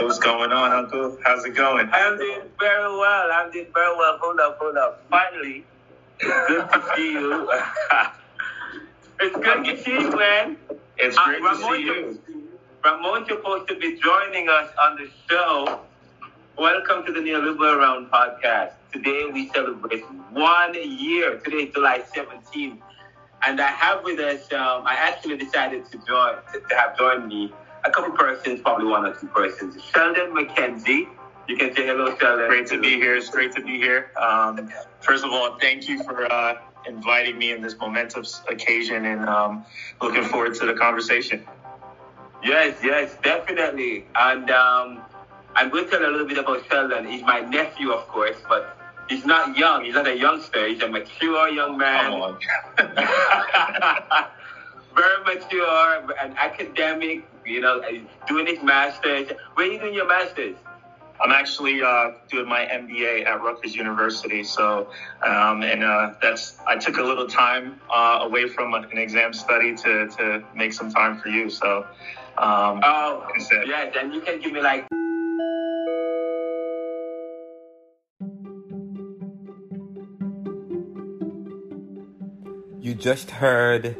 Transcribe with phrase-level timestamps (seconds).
[0.00, 1.18] What's going on, Uncle?
[1.24, 1.88] How's it going?
[1.92, 3.30] I'm doing very well.
[3.32, 4.16] I'm doing very well.
[4.22, 5.02] Hold up, hold up.
[5.10, 5.64] Finally,
[6.20, 7.50] good to see you.
[9.20, 10.56] it's good to see you, man.
[10.98, 12.22] It's Uh, great to see you.
[12.84, 15.80] Ramon's supposed to be joining us on the show.
[16.56, 18.74] Welcome to the Neoliberal Round podcast.
[18.92, 21.38] Today we celebrate one year.
[21.38, 22.78] Today is July 17th.
[23.42, 27.26] And I have with us, um, I actually decided to join, to, to have joined
[27.26, 27.52] me
[27.84, 29.82] a couple persons, probably one or two persons.
[29.92, 31.08] Sheldon McKenzie.
[31.48, 32.48] You can say hello, Sheldon.
[32.48, 33.16] Great to be here.
[33.16, 34.10] It's great to be here.
[34.20, 34.70] Um,
[35.00, 39.64] first of all, thank you for uh, inviting me in this momentous occasion, and um,
[40.02, 41.46] looking forward to the conversation.
[42.42, 44.04] Yes, yes, definitely.
[44.14, 45.02] And um,
[45.54, 47.08] I'm going to tell a little bit about Sheldon.
[47.08, 48.76] He's my nephew, of course, but
[49.08, 49.84] he's not young.
[49.84, 50.68] He's not a youngster.
[50.68, 52.12] He's a mature young man.
[52.12, 52.38] Come on.
[54.98, 57.80] Very mature, an academic, you know,
[58.26, 59.30] doing his master's.
[59.54, 60.56] Where are you doing your master's?
[61.20, 64.88] I'm actually uh, doing my MBA at Rutgers University, so
[65.22, 69.76] um, and uh, that's I took a little time uh, away from an exam study
[69.76, 71.48] to, to make some time for you.
[71.48, 71.86] So
[72.36, 74.84] um, Oh, like I said, yes, and you can give me like
[82.80, 83.96] You just heard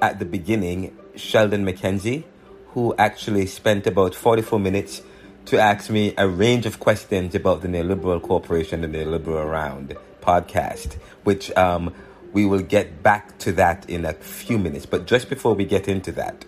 [0.00, 2.24] at the beginning Sheldon McKenzie,
[2.68, 5.02] who actually spent about 44 minutes
[5.46, 9.96] to ask me a range of questions about the Neoliberal Corporation and the Neoliberal Round
[10.20, 11.94] podcast, which um,
[12.32, 14.86] we will get back to that in a few minutes.
[14.86, 16.44] But just before we get into that,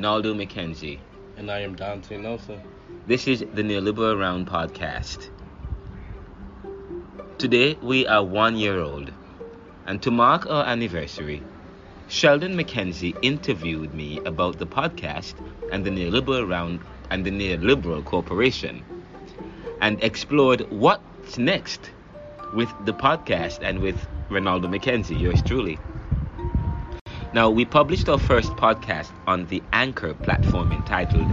[0.00, 0.98] Rinaldo McKenzie.
[1.36, 2.58] And I am Donte Nelson.
[3.06, 5.28] This is the Neoliberal Round podcast.
[7.36, 9.12] Today we are one year old,
[9.84, 11.42] and to mark our anniversary,
[12.08, 15.34] Sheldon McKenzie interviewed me about the podcast
[15.70, 18.82] and the Neoliberal Round and the Neoliberal Corporation,
[19.82, 21.90] and explored what's next
[22.54, 25.78] with the podcast and with Rinaldo McKenzie, yours truly.
[27.32, 31.28] Now, we published our first podcast on the Anchor platform entitled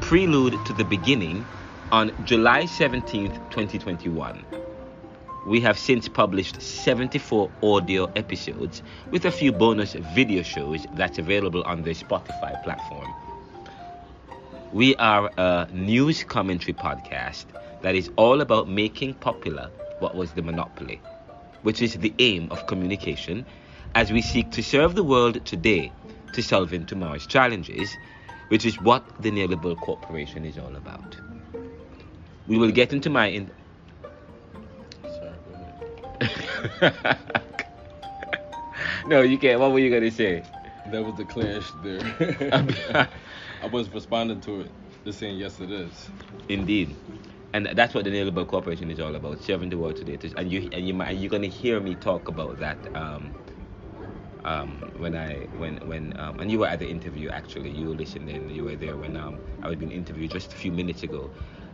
[0.00, 1.46] Prelude to the Beginning
[1.92, 4.44] on July 17th, 2021.
[5.46, 8.82] We have since published 74 audio episodes
[9.12, 13.08] with a few bonus video shows that's available on the Spotify platform.
[14.72, 17.46] We are a news commentary podcast
[17.82, 21.00] that is all about making popular what was the monopoly,
[21.62, 23.46] which is the aim of communication
[23.98, 25.90] as we seek to serve the world today
[26.32, 27.96] to solving tomorrow's challenges,
[28.46, 31.16] which is what the Neoliberal Corporation is all about.
[32.46, 33.50] We will get into my in-
[35.02, 35.34] Sorry,
[39.08, 39.58] no, you can't.
[39.58, 40.44] What were you gonna say?
[40.92, 43.08] That was the clash there.
[43.64, 44.70] I was responding to it,
[45.04, 46.08] just saying yes it is.
[46.48, 46.94] Indeed,
[47.52, 50.16] and that's what the Neoliberal Corporation is all about: serving the world today.
[50.36, 53.34] And you and you might and you're gonna hear me talk about that um,
[54.48, 57.70] um, when I when when um, and you were at the interview actually.
[57.70, 58.48] You were listening.
[58.50, 61.30] You were there when um, I was being interviewed just a few minutes ago,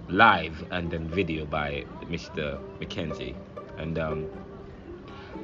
[0.08, 2.58] live and then video by Mr.
[2.80, 3.36] McKenzie,
[3.78, 4.26] and um,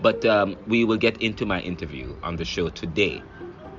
[0.03, 3.23] but um, we will get into my interview on the show today.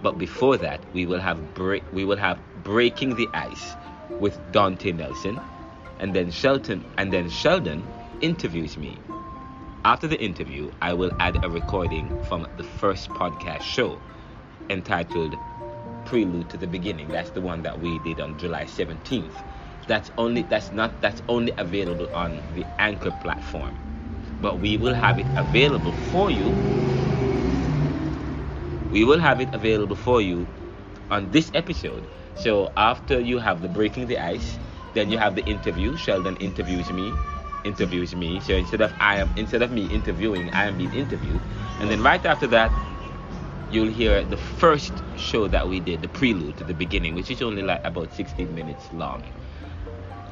[0.01, 1.83] But before that, we will have break.
[1.91, 3.75] We will have breaking the ice
[4.09, 5.39] with Donte Nelson,
[5.99, 7.85] and then Shelton, and then Sheldon
[8.21, 8.97] interviews me.
[9.83, 13.99] After the interview, I will add a recording from the first podcast show
[14.69, 15.35] entitled
[16.05, 17.07] Prelude to the Beginning.
[17.07, 19.33] That's the one that we did on July 17th.
[19.87, 23.75] That's only that's not that's only available on the Anchor platform.
[24.41, 26.49] but we will have it available for you.
[28.91, 30.47] We will have it available for you
[31.09, 32.07] on this episode.
[32.35, 34.59] So after you have the breaking the ice,
[34.93, 35.95] then you have the interview.
[35.97, 37.13] Sheldon interviews me,
[37.63, 38.39] interviews me.
[38.39, 41.41] So instead of I am instead of me interviewing, I am being interviewed.
[41.79, 42.71] And then right after that,
[43.69, 47.41] you'll hear the first show that we did, the prelude to the beginning, which is
[47.41, 49.23] only like about 16 minutes long.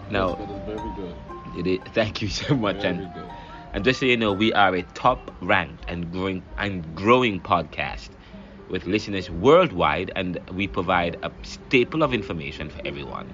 [0.10, 1.16] Now, Yes, but it's very good.
[1.56, 2.82] it is, thank you so much.
[2.82, 3.30] Very And good.
[3.74, 8.10] and just so you know, we are a top ranked and growing and growing podcast
[8.70, 13.28] with listeners worldwide, and we provide a staple of information for everyone.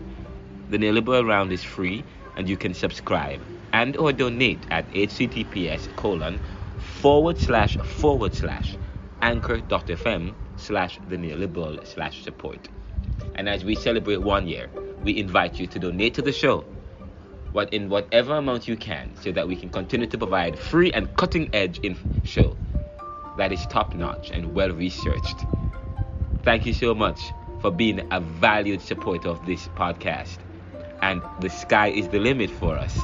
[0.70, 2.04] The Neoliberal Round is free,
[2.36, 3.42] and you can subscribe
[3.76, 6.40] and or donate at https colon
[6.80, 8.78] forward slash forward slash
[9.22, 12.70] anchor.fm slash the neoliberal slash support.
[13.36, 14.70] And as we celebrate one year,
[15.04, 16.62] we invite you to donate to the show
[17.52, 21.14] what in whatever amount you can so that we can continue to provide free and
[21.18, 22.58] cutting edge in show
[23.38, 25.46] that is top notch and well researched.
[26.44, 27.20] Thank you so much
[27.60, 30.38] for being a valued supporter of this podcast.
[31.02, 32.98] And the sky is the limit for us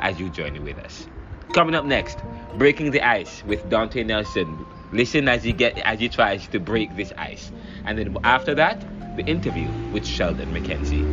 [0.00, 1.06] as you journey with us.
[1.54, 2.18] Coming up next,
[2.58, 4.66] breaking the ice with Donte Nelson.
[4.92, 7.50] Listen as he get as he tries to break this ice.
[7.84, 8.84] And then after that,
[9.16, 11.04] the interview with Sheldon McKenzie.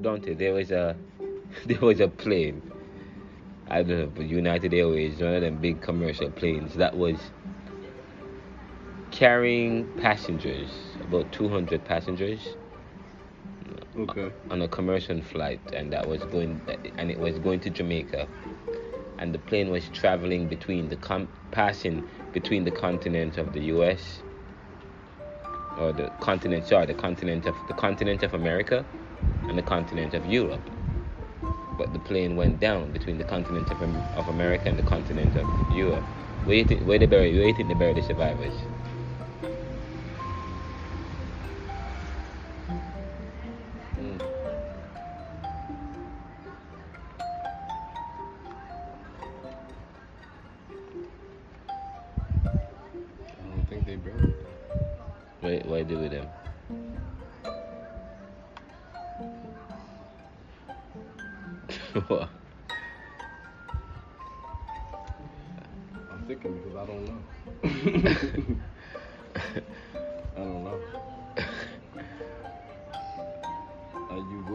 [0.00, 0.96] Donte, there was a
[1.66, 2.62] there was a plane.
[3.68, 7.16] I don't know, but United Airways, one of them big commercial planes that was
[9.12, 10.70] carrying passengers,
[11.00, 12.56] about 200 passengers
[13.96, 14.32] Okay.
[14.50, 16.60] on a commercial flight, and that was going,
[16.96, 18.26] and it was going to Jamaica,
[19.18, 24.22] and the plane was traveling between the com- passing between the continent of the U.S.
[25.78, 28.84] or the continent, sorry, the continent of the continent of America
[29.48, 30.70] and the continent of Europe.
[31.76, 33.82] But the plane went down between the continent of,
[34.16, 36.04] of America and the continent of Europe.
[36.44, 38.54] Where you think, where they bury, where you think they bury the survivors?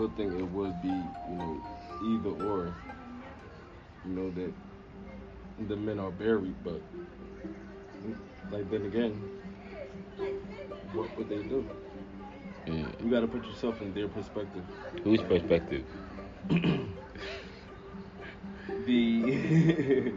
[0.08, 1.62] Would think it would be, you know,
[2.06, 2.74] either or.
[4.06, 4.54] You know that
[5.68, 6.82] the men are buried, but
[8.52, 9.22] like then again,
[10.94, 11.70] what would they do?
[12.68, 13.04] Mm.
[13.04, 14.64] You got to put yourself in their perspective.
[15.04, 15.84] Whose perspective?
[18.86, 20.14] The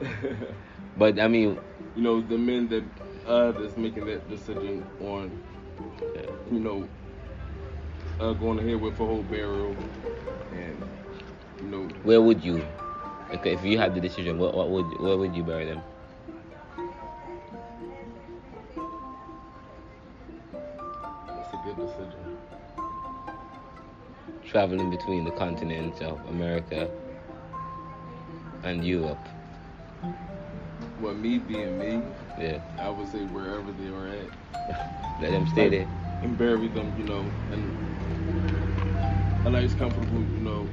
[0.96, 1.58] But I mean,
[1.94, 2.84] you know the men that
[3.26, 5.30] uh that's making that decision on
[6.16, 6.88] uh, you know
[8.20, 9.76] uh going ahead with a whole burial
[10.52, 10.82] and
[11.60, 12.64] you know where would you?
[13.34, 15.82] Okay, if you had the decision, what, what would where would you bury them?
[21.40, 22.38] it's a good decision.
[24.44, 26.90] Traveling between the continents of America
[28.64, 29.28] and Europe.
[31.00, 32.02] Well, me being me,
[32.38, 36.01] Yeah, I would say wherever they are at, let them stay there.
[36.22, 37.76] And bury them, you know, in
[39.44, 40.68] a nice, comfortable, you know,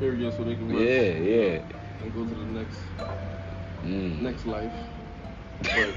[0.00, 1.58] area so they can rest Yeah, yeah.
[2.00, 2.78] and go to the next
[3.84, 4.20] Mm.
[4.20, 4.72] next life.
[5.74, 5.94] But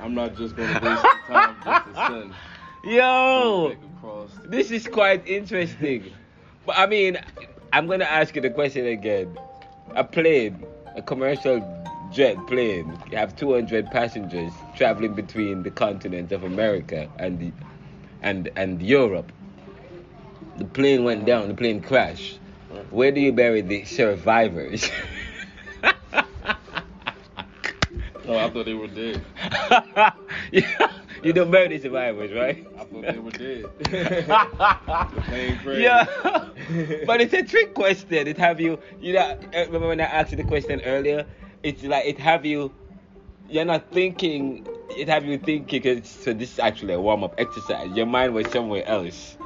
[0.00, 2.34] I'm not just gonna waste time just to send
[2.84, 3.74] Yo,
[4.46, 6.12] this is quite interesting.
[6.66, 7.18] But I mean,
[7.72, 9.36] I'm gonna ask you the question again.
[9.94, 10.64] A plane,
[10.96, 11.60] a commercial
[12.12, 17.52] jet plane, you have 200 passengers traveling between the continent of America and the,
[18.22, 19.30] and and Europe.
[20.56, 21.48] The plane went down.
[21.48, 22.40] The plane crashed.
[22.88, 24.90] Where do you bury the survivors?
[28.28, 29.20] Oh, I thought they were dead.
[30.52, 32.64] Yeah, you don't bury the survivors, right?
[32.78, 33.64] I thought they were dead.
[33.78, 35.80] the plane crashed.
[35.80, 38.28] Yeah, but it's a trick question.
[38.28, 41.26] It have you, you know, remember when I asked you the question earlier?
[41.64, 42.72] It's like it have you,
[43.48, 44.66] you're not thinking.
[44.96, 45.82] It have you thinking.
[45.82, 47.90] Cause so this is actually a warm up exercise.
[47.96, 49.36] Your mind was somewhere else.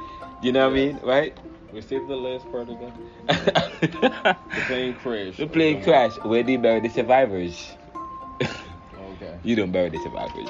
[0.41, 1.37] You know what I mean, right?
[1.71, 2.93] We saved the last part again.
[3.27, 5.37] The the plane crashed.
[5.37, 6.13] The plane crash.
[6.23, 7.73] Where do you bury the survivors?
[8.41, 9.37] Okay.
[9.43, 10.49] You don't bury the survivors.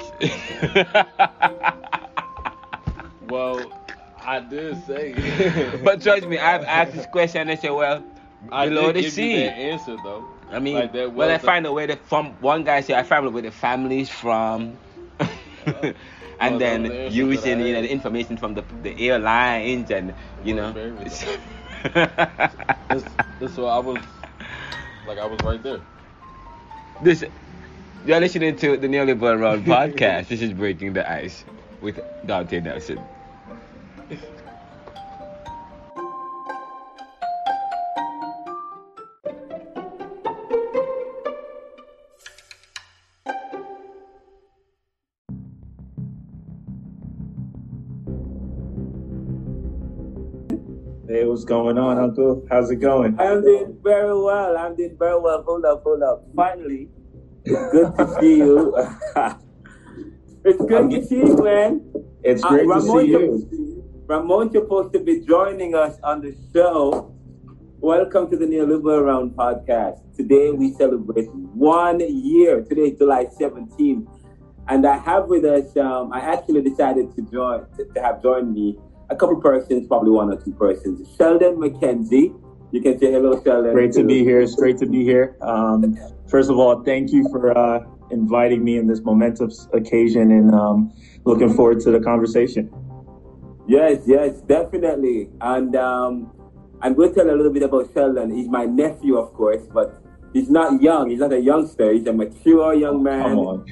[3.28, 3.70] Well,
[4.20, 5.14] I did say.
[5.84, 8.02] but trust me, I've asked this question and they say, well,
[8.50, 9.44] I below the sea.
[9.44, 10.24] answer though.
[10.50, 12.30] I mean, Like well, I find a- way the from.
[12.40, 14.78] One guy said, I found out where the family's from,
[16.40, 20.54] and Well, then the using you know the information from the the airlines and you
[20.54, 20.74] know.
[20.98, 21.24] That's,
[23.38, 24.02] that's I was
[25.06, 25.80] like I was right there.
[27.02, 27.24] this
[28.04, 30.28] you're listening to the Nearly Neoliberal Round podcast.
[30.28, 31.44] This is breaking the ice
[31.80, 33.04] with Donte Nelson.
[51.36, 52.46] What's going on, Uncle?
[52.50, 53.20] How's it going?
[53.20, 54.56] I'm doing very well.
[54.56, 55.42] I'm doing very well.
[55.42, 56.24] Hold up, hold up.
[56.34, 56.88] Finally,
[57.44, 58.74] it's good to see you.
[60.46, 61.92] it's good to see you, man.
[62.22, 63.84] It's Uh, great to see you.
[64.06, 67.14] Ramon's supposed to be joining us on the show.
[67.80, 70.00] Welcome to the Neoliberal Round podcast.
[70.16, 72.62] Today we celebrate one year.
[72.62, 74.08] Today is July 17th.
[74.68, 78.54] And I have with us, um, I actually decided to join, to, to have joined
[78.54, 78.78] me
[79.10, 81.08] a couple persons, probably one or two persons.
[81.16, 82.34] Sheldon McKenzie.
[82.72, 83.72] You can say hello, Sheldon.
[83.72, 84.40] Great to be here.
[84.40, 85.36] It's great to be here.
[85.40, 85.96] Um,
[86.28, 90.92] first of all, thank you for uh, inviting me in this momentous occasion, and um,
[91.24, 92.70] looking forward to the conversation.
[93.68, 95.28] Yes, yes, definitely.
[95.40, 96.32] And um,
[96.82, 98.30] I'm going to tell a little bit about Sheldon.
[98.36, 101.10] He's my nephew, of course, but he's not young.
[101.10, 101.92] He's not a youngster.
[101.92, 103.22] He's a mature young man.
[103.22, 103.64] Come on.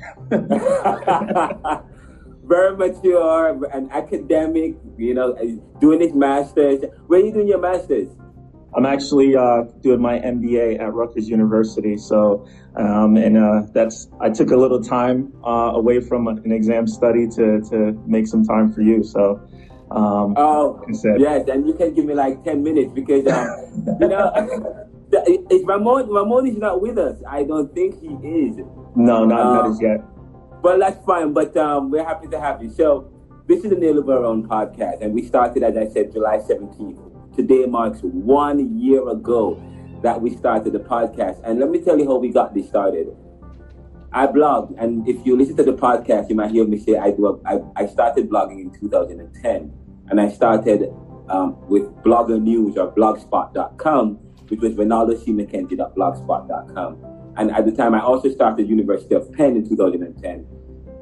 [2.45, 5.35] Very mature, an academic, you know,
[5.81, 6.85] doing his master's.
[7.07, 8.09] Where are you doing your master's?
[8.77, 12.45] I'm actually uh, doing my MBA at Rutgers University, so
[12.77, 17.29] um, and uh, that's I took a little time uh, away from an exam study
[17.29, 19.05] to to make some time for you.
[19.05, 19.41] So,
[19.93, 24.09] um, Oh, like yes, and you can give me like 10 minutes because, um, you
[24.09, 24.89] know,
[25.51, 27.17] is Ramon, Ramon is not with us.
[27.31, 28.57] I don't think he is.
[28.97, 30.03] no, not not Um, as yet.
[30.65, 31.35] But that's fine.
[31.35, 32.71] But um, we're happy to have you.
[32.71, 33.13] So
[33.47, 37.37] this is the Neoliberal Round podcast, and we started, as I said, July 17th.
[37.37, 39.63] Today marks one year ago
[40.03, 41.43] that we started the podcast.
[41.45, 43.15] And let me tell you how we got this started.
[44.11, 47.11] I blogged, and if you listen to the podcast, you might hear me say I
[47.11, 47.27] do.
[47.27, 49.71] A, I, I started blogging in 2010,
[50.09, 50.89] and I started
[51.29, 54.15] um, with Blogger News or Blogspot.com,
[54.49, 57.14] which was RinaldoCMcKenzie.blogspot.com.
[57.37, 60.47] And at the time, I also started University of Penn in 2010.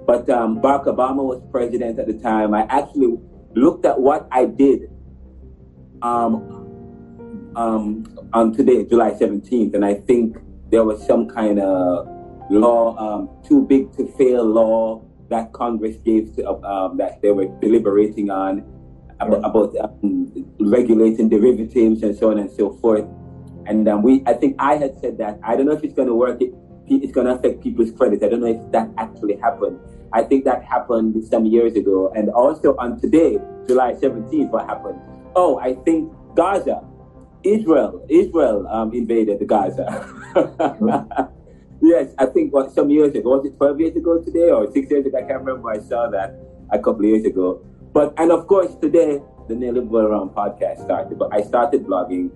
[0.06, 2.54] But um, Barack Obama was president at the time.
[2.54, 3.18] I actually
[3.54, 4.90] looked at what I did
[6.00, 10.36] um, um, on today, July 17th, and I think
[10.70, 12.08] there was some kind of
[12.50, 17.46] law, um, too big to fail law that Congress gave to, um, that they were
[17.60, 18.64] deliberating on
[19.20, 23.06] about, about um, regulating derivatives and so on and so forth.
[23.66, 26.08] And um, we, I think I had said that I don't know if it's going
[26.08, 26.40] to work.
[26.40, 26.54] It,
[26.86, 28.22] it's going to affect people's credit.
[28.22, 29.78] I don't know if that actually happened.
[30.12, 32.12] I think that happened some years ago.
[32.14, 35.00] And also on today, July 17th, what happened?
[35.34, 36.84] Oh, I think Gaza,
[37.42, 39.86] Israel, Israel um, invaded Gaza.
[41.80, 44.90] yes, I think what some years ago was it 12 years ago today or six
[44.90, 45.18] years ago?
[45.18, 45.70] I can't remember.
[45.70, 46.34] I saw that
[46.70, 47.64] a couple of years ago.
[47.92, 51.18] But and of course today the Neoliberal Around podcast started.
[51.18, 52.30] But I started blogging,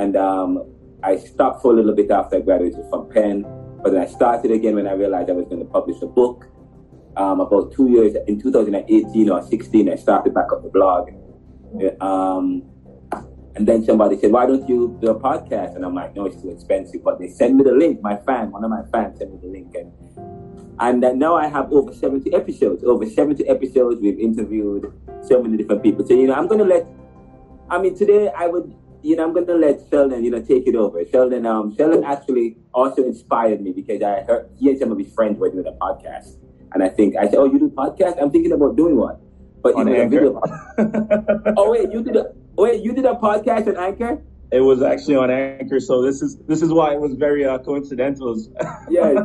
[0.00, 0.64] and um,
[1.02, 3.44] I stopped for a little bit after I graduated from Penn.
[3.82, 6.46] But then I started again when I realized I was going to publish a book.
[7.16, 11.10] Um, about two years in 2018 or 16, I started back up the blog.
[12.00, 12.62] Um,
[13.56, 16.40] and then somebody said, "Why don't you do a podcast?" And I'm like, "No, it's
[16.40, 18.00] too expensive." But they send me the link.
[18.00, 19.92] My fan, one of my fans, sent me the link, and
[20.80, 22.84] and now I have over 70 episodes.
[22.84, 24.00] Over 70 episodes.
[24.00, 24.92] We've interviewed
[25.22, 26.06] so many different people.
[26.06, 26.86] So you know, I'm gonna let.
[27.68, 30.74] I mean, today I would, you know, I'm gonna let Sheldon, you know, take it
[30.74, 31.04] over.
[31.06, 35.12] Sheldon, um, Sheldon actually also inspired me because I heard he and some of his
[35.12, 36.36] friends were doing a podcast,
[36.72, 38.20] and I think I said, "Oh, you do podcast?
[38.20, 39.16] I'm thinking about doing one."
[39.62, 40.40] But On it was a video.
[41.56, 44.22] oh wait, you did a wait, you did a podcast on Anchor?
[44.52, 47.58] It was actually on Anchor, so this is this is why it was very uh,
[47.58, 48.36] coincidental.
[48.90, 49.16] Yes.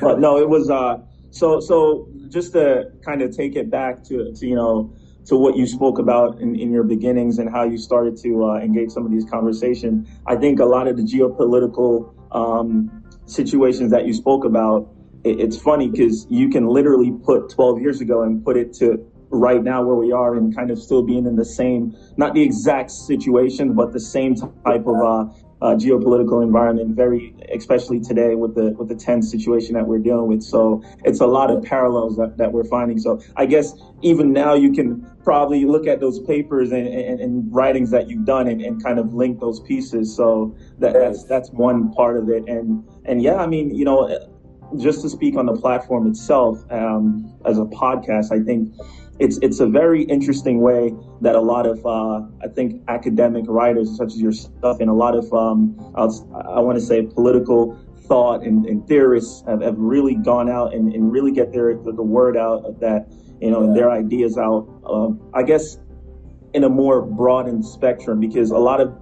[0.00, 0.98] but no, it was uh
[1.30, 4.92] so so just to kind of take it back to, to you know
[5.26, 8.54] to what you spoke about in, in your beginnings and how you started to uh,
[8.58, 10.08] engage some of these conversations.
[10.26, 14.88] I think a lot of the geopolitical um, situations that you spoke about,
[15.24, 19.04] it, it's funny because you can literally put 12 years ago and put it to
[19.30, 22.42] right now where we are and kind of still being in the same, not the
[22.42, 25.24] exact situation, but the same type of uh,
[25.62, 30.28] uh, geopolitical environment, very especially today with the with the tense situation that we're dealing
[30.28, 30.42] with.
[30.42, 32.98] So it's a lot of parallels that, that we're finding.
[32.98, 37.54] So I guess even now you can probably look at those papers and, and, and
[37.54, 40.14] writings that you've done and, and, kind of link those pieces.
[40.14, 42.48] So that, that's that's one part of it.
[42.48, 44.30] And and yeah, I mean, you know,
[44.76, 48.74] just to speak on the platform itself um, as a podcast, I think
[49.18, 53.96] it's it's a very interesting way that a lot of uh, I think academic writers
[53.96, 58.66] such as yourself and a lot of um, I want to say political thought and,
[58.66, 62.36] and theorists have, have, really gone out and, and really get their the, the, word
[62.36, 63.08] out of that
[63.40, 65.78] you know and their ideas out um, I guess
[66.54, 68.94] in a more broadened spectrum because a lot of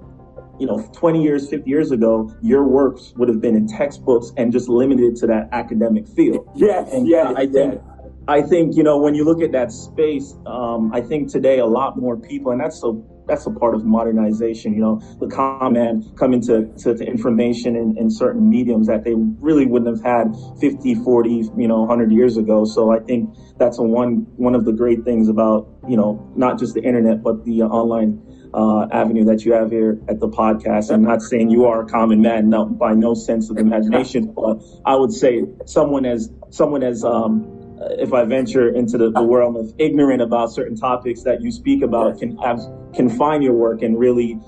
[0.58, 4.52] you know 20 years 50 years ago your works would have been in textbooks and
[4.52, 6.48] just limited to that academic field.
[6.54, 7.93] Yes and yes I think yes
[8.26, 11.66] I think you know when you look at that space, um, I think today a
[11.66, 12.92] lot more people, and that's a
[13.26, 14.72] that's a part of modernization.
[14.72, 19.14] You know, the common coming to, to, to information in, in, certain mediums that they
[19.14, 22.64] really wouldn't have had 50, 40, you know, 100 years ago.
[22.64, 26.74] So I think that's one one of the great things about you know not just
[26.74, 28.22] the internet but the online
[28.54, 30.92] uh, avenue that you have here at the podcast.
[30.92, 34.62] I'm not saying you are a common man, no, by no sense of imagination, but
[34.86, 37.53] I would say someone as someone as um,
[37.92, 41.82] if I venture into the, the world of ignorant about certain topics that you speak
[41.82, 42.60] about, can have,
[42.94, 44.38] can find your work and really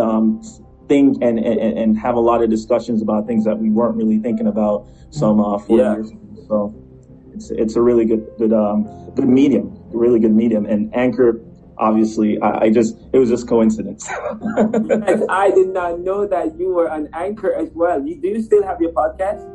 [0.00, 0.42] um,
[0.88, 4.18] think and, and, and have a lot of discussions about things that we weren't really
[4.18, 5.94] thinking about some uh, 40 yeah.
[5.94, 6.20] years ago.
[6.48, 6.84] So
[7.34, 8.84] it's it's a really good good um,
[9.14, 10.66] good medium, really good medium.
[10.66, 11.40] And Anchor,
[11.78, 14.08] obviously, I, I just it was just coincidence.
[15.28, 18.04] I did not know that you were an anchor as well.
[18.06, 19.50] You, do you still have your podcast?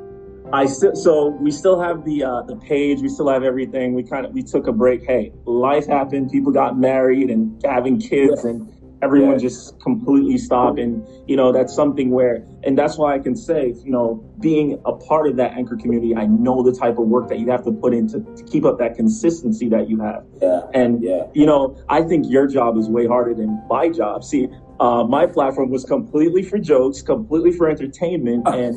[0.52, 3.02] I still so we still have the uh, the page.
[3.02, 3.94] We still have everything.
[3.94, 5.06] We kind of we took a break.
[5.06, 6.32] Hey, life happened.
[6.32, 8.68] People got married and having kids, and
[9.02, 9.38] everyone yeah.
[9.38, 10.80] just completely stopped.
[10.80, 14.82] And you know that's something where, and that's why I can say, you know, being
[14.86, 17.64] a part of that anchor community, I know the type of work that you have
[17.66, 20.26] to put in to, to keep up that consistency that you have.
[20.42, 20.62] Yeah.
[20.74, 21.28] And yeah.
[21.34, 24.24] you know, I think your job is way harder than my job.
[24.24, 24.48] See,
[24.80, 28.76] uh, my platform was completely for jokes, completely for entertainment, and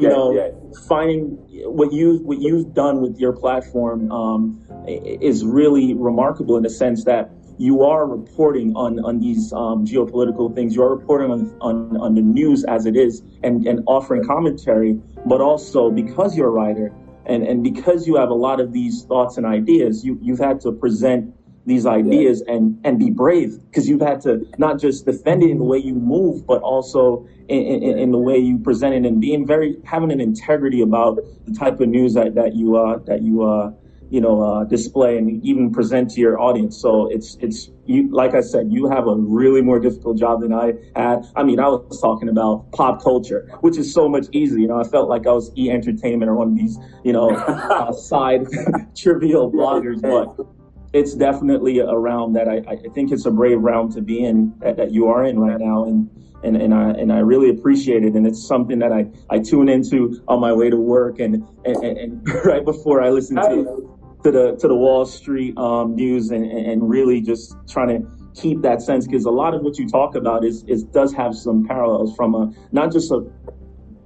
[0.00, 0.50] you know, yeah.
[0.88, 6.70] finding what you what you've done with your platform um, is really remarkable in the
[6.70, 10.74] sense that you are reporting on on these um, geopolitical things.
[10.74, 15.00] You are reporting on, on on the news as it is, and and offering commentary,
[15.26, 16.92] but also because you're a writer.
[17.26, 20.60] And, and because you have a lot of these thoughts and ideas, you, you've had
[20.60, 21.34] to present
[21.66, 22.54] these ideas yeah.
[22.54, 25.78] and and be brave because you've had to not just defend it in the way
[25.78, 29.76] you move but also in, in, in, the way you present it and being very
[29.84, 33.72] having an integrity about the type of news that, that you uh that you uh
[34.14, 36.80] you know uh, display and even present to your audience.
[36.80, 40.52] So it's it's you like i said you have a really more difficult job than
[40.54, 41.18] i had.
[41.36, 44.58] I mean i was talking about pop culture which is so much easier.
[44.58, 47.30] You know i felt like i was e entertainment or one of these you know
[47.78, 48.46] uh, side
[48.96, 50.46] trivial bloggers but
[50.94, 54.54] it's definitely a realm that I, I think it's a brave realm to be in
[54.60, 55.84] that, that you are in right now.
[55.84, 56.08] And,
[56.44, 58.14] and, and I, and I really appreciate it.
[58.14, 61.84] And it's something that I, I tune into on my way to work and, and,
[61.84, 63.93] and right before I listen to,
[64.24, 68.62] to the, to the Wall Street um, news and, and really just trying to keep
[68.62, 71.64] that sense because a lot of what you talk about is, is does have some
[71.66, 73.20] parallels from a, not just a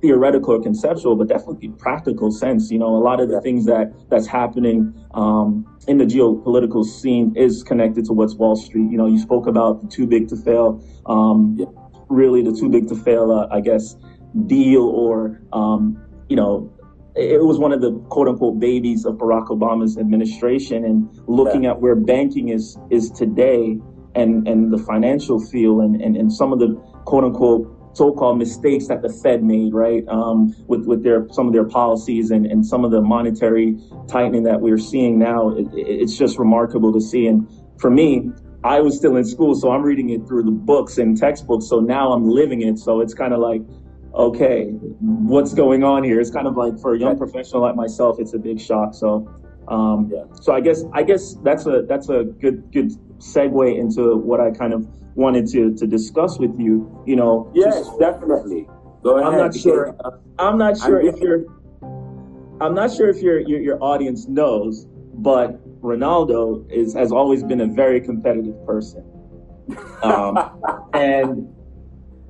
[0.00, 2.70] theoretical or conceptual, but definitely practical sense.
[2.70, 7.34] You know, a lot of the things that that's happening um, in the geopolitical scene
[7.36, 8.90] is connected to what's Wall Street.
[8.90, 10.82] You know, you spoke about the too big to fail.
[11.06, 11.66] Um, yeah.
[12.08, 13.96] Really, the too big to fail, uh, I guess,
[14.46, 16.72] deal or um, you know,
[17.16, 20.84] it was one of the quote unquote babies of Barack Obama's administration.
[20.84, 21.70] And looking yeah.
[21.70, 23.78] at where banking is is today,
[24.14, 28.86] and and the financial field, and and, and some of the quote unquote so-called mistakes
[28.86, 32.64] that the Fed made, right, um, with with their some of their policies and, and
[32.64, 33.76] some of the monetary
[34.08, 35.50] tightening that we're seeing now.
[35.50, 37.26] It, it's just remarkable to see.
[37.26, 38.30] And for me,
[38.62, 41.68] I was still in school, so I'm reading it through the books and textbooks.
[41.68, 42.78] So now I'm living it.
[42.78, 43.62] So it's kind of like,
[44.18, 44.64] okay,
[45.00, 46.20] what's going on here?
[46.20, 48.92] It's kind of like for a young professional like myself, it's a big shock.
[48.92, 49.28] So,
[49.68, 50.24] um, yeah.
[50.40, 54.50] so I guess I guess that's a that's a good good segue into what I
[54.50, 57.02] kind of wanted to to discuss with you.
[57.06, 58.66] You know, yes, just, definitely.
[59.02, 59.32] Go ahead.
[59.32, 59.96] I'm not sure.
[60.38, 61.44] I'm not sure I'm if you're.
[62.60, 67.60] I'm not sure if your, your your audience knows, but Rinaldo is has always been
[67.60, 69.04] a very competitive person,
[70.02, 70.60] um,
[70.92, 71.54] and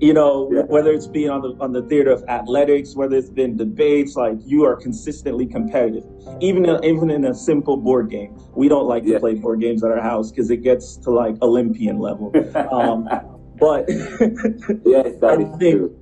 [0.00, 0.62] you know, yeah.
[0.62, 4.36] whether it's being on the on the theater of athletics, whether it's been debates, like
[4.44, 6.04] you are consistently competitive.
[6.40, 9.14] Even in, even in a simple board game, we don't like yeah.
[9.14, 12.32] to play board games at our house because it gets to like Olympian level.
[12.68, 13.08] Um,
[13.58, 13.86] but
[14.84, 15.96] yes, I think true.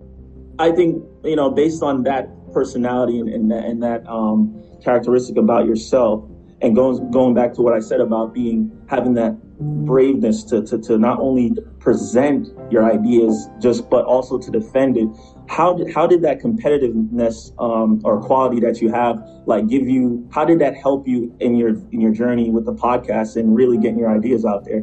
[0.58, 5.36] I think you know, based on that personality and, and that, and that um, characteristic
[5.36, 6.28] about yourself,
[6.60, 10.78] and going going back to what I said about being having that braveness to, to,
[10.78, 15.08] to not only present your ideas just but also to defend it.
[15.48, 20.28] How did how did that competitiveness um, or quality that you have like give you
[20.32, 23.78] how did that help you in your in your journey with the podcast and really
[23.78, 24.82] getting your ideas out there?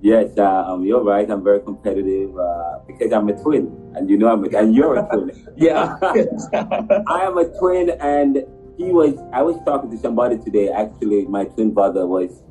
[0.00, 1.28] Yes uh, um, you're right.
[1.30, 4.98] I'm very competitive uh, because i'm a twin and you know i'm a, and you're
[4.98, 5.46] a twin.
[5.56, 5.96] Yeah.
[6.02, 8.44] I am a twin and
[8.76, 10.68] he was i was talking to somebody today.
[10.68, 12.42] Actually my twin brother was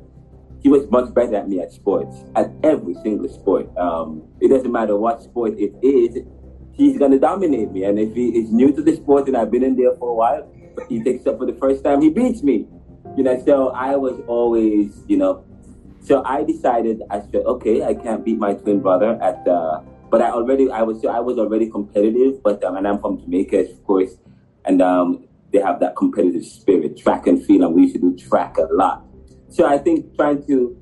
[0.62, 3.68] he was much better than me at sports, at every single sport.
[3.76, 6.24] Um, it doesn't matter what sport it is,
[6.72, 7.84] he's going to dominate me.
[7.84, 10.14] And if he is new to the sport and I've been in there for a
[10.14, 10.50] while,
[10.88, 12.66] he takes up for the first time, he beats me.
[13.16, 15.44] You know, so I was always, you know,
[16.00, 20.22] so I decided I said, okay, I can't beat my twin brother at the, but
[20.22, 23.70] I already, I was, so I was already competitive, but, um, and I'm from Jamaica,
[23.72, 24.16] of course,
[24.64, 28.16] and um, they have that competitive spirit, track and field, and we used to do
[28.16, 29.07] track a lot.
[29.48, 30.76] So I think trying to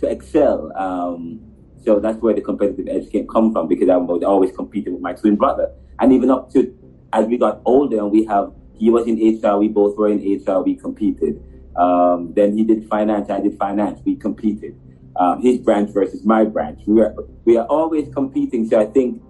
[0.00, 0.72] to excel.
[0.76, 1.40] Um,
[1.82, 5.02] so that's where the competitive edge came come from because I was always competing with
[5.02, 6.76] my twin brother, and even up to
[7.12, 10.18] as we got older and we have he was in HR, we both were in
[10.18, 11.42] HR, we competed.
[11.76, 14.78] Um, then he did finance, I did finance, we competed.
[15.16, 16.80] Um, his branch versus my branch.
[16.86, 18.68] We are we are always competing.
[18.68, 19.22] So I think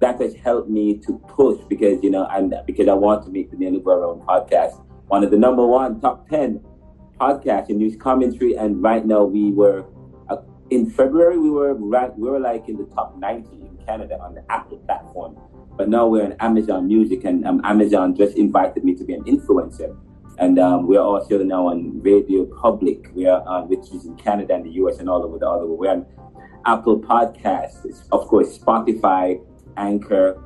[0.00, 3.50] that has helped me to push because you know and because I want to make
[3.50, 6.60] the Neoliberal podcast one of the number one top ten
[7.18, 8.54] podcast and news commentary.
[8.56, 9.84] And right now we were
[10.28, 10.36] uh,
[10.70, 14.34] in February we were right, we were like in the top 90 in Canada on
[14.34, 15.36] the Apple platform.
[15.76, 19.22] But now we're on Amazon Music, and um, Amazon just invited me to be an
[19.24, 19.96] influencer.
[20.38, 24.54] And um, we are also now on RadioPublic, we are on, which is in Canada
[24.54, 25.78] and the US and all over the other world.
[25.78, 26.06] We're on
[26.64, 29.40] Apple Podcasts, of course, Spotify,
[29.76, 30.42] Anchor,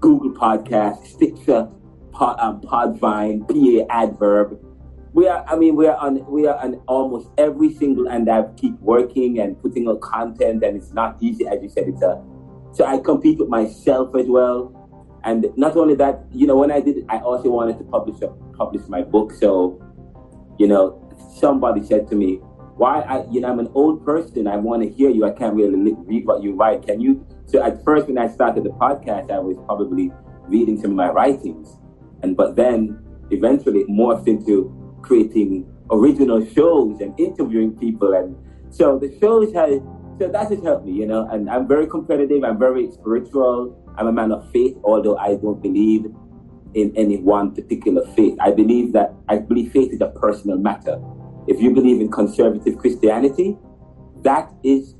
[0.00, 1.70] Google Podcasts, Stitcher,
[2.12, 4.58] Pod, um, Podvine, PA Adverb,
[5.14, 8.42] we are i mean we are on we are on almost every single and i
[8.56, 12.22] keep working and putting out content and it's not easy as you said it's a
[12.74, 14.72] so i compete with myself as well.
[15.22, 18.28] And not only that you know when i did i also wanted to publish a,
[18.56, 19.32] publish my book.
[19.32, 19.80] So
[20.58, 21.00] you know
[21.38, 22.40] somebody said to me
[22.76, 24.48] why i you know i'm an old person.
[24.48, 25.24] I want to hear you.
[25.24, 26.84] I can't really read what you write.
[26.86, 27.24] Can you?
[27.46, 30.10] So at first when i started the podcast i was probably
[30.48, 31.78] reading some of my writings.
[32.22, 32.98] And but then
[33.30, 38.14] eventually it morphed into creating original shows and interviewing people.
[38.14, 38.36] And
[38.70, 39.80] so the shows has,
[40.18, 42.42] so that has helped me, you know, and I'm very competitive.
[42.42, 43.76] I'm very spiritual.
[43.96, 46.06] I'm a man of faith, although I don't believe
[46.74, 48.36] in any one particular faith.
[48.40, 51.00] I believe that, I believe faith is a personal matter.
[51.46, 53.56] If you believe in conservative Christianity,
[54.22, 54.96] that is,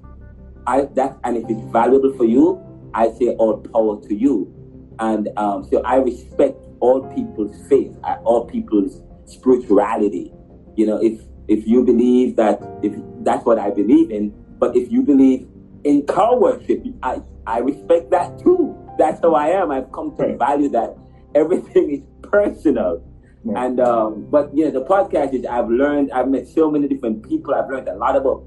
[0.67, 2.63] I, that, and if it's valuable for you,
[2.93, 4.53] I say all power to you.
[5.01, 10.33] And um, so I respect all people's faith, uh, all people's spirituality.
[10.77, 14.91] You know, if if you believe that if that's what I believe in, but if
[14.91, 15.49] you believe
[15.85, 18.77] in car worship, I I respect that too.
[18.99, 19.71] That's how I am.
[19.71, 20.97] I've come to value that
[21.35, 23.03] everything is personal.
[23.45, 23.65] Yeah.
[23.65, 26.13] And um, but you know, the podcast is I've learned.
[26.13, 27.55] I've met so many different people.
[27.55, 28.45] I've learned a lot about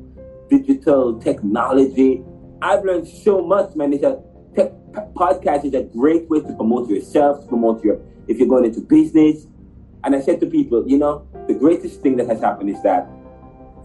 [0.50, 2.24] digital technology.
[2.62, 3.94] I've learned so much, man.
[3.94, 4.20] It's a
[4.56, 4.72] tech,
[5.14, 8.82] podcast is a great way to promote yourself, to promote your if you're going into
[8.82, 9.46] business,
[10.04, 13.08] and I said to people, you know, the greatest thing that has happened is that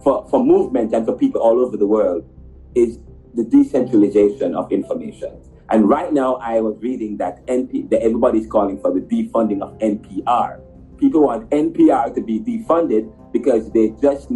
[0.03, 2.27] for, for movement and for people all over the world
[2.75, 2.99] is
[3.33, 5.39] the decentralization of information.
[5.69, 9.77] And right now, I was reading that NP, that everybody's calling for the defunding of
[9.79, 10.61] NPR.
[10.97, 14.29] People want NPR to be defunded because they just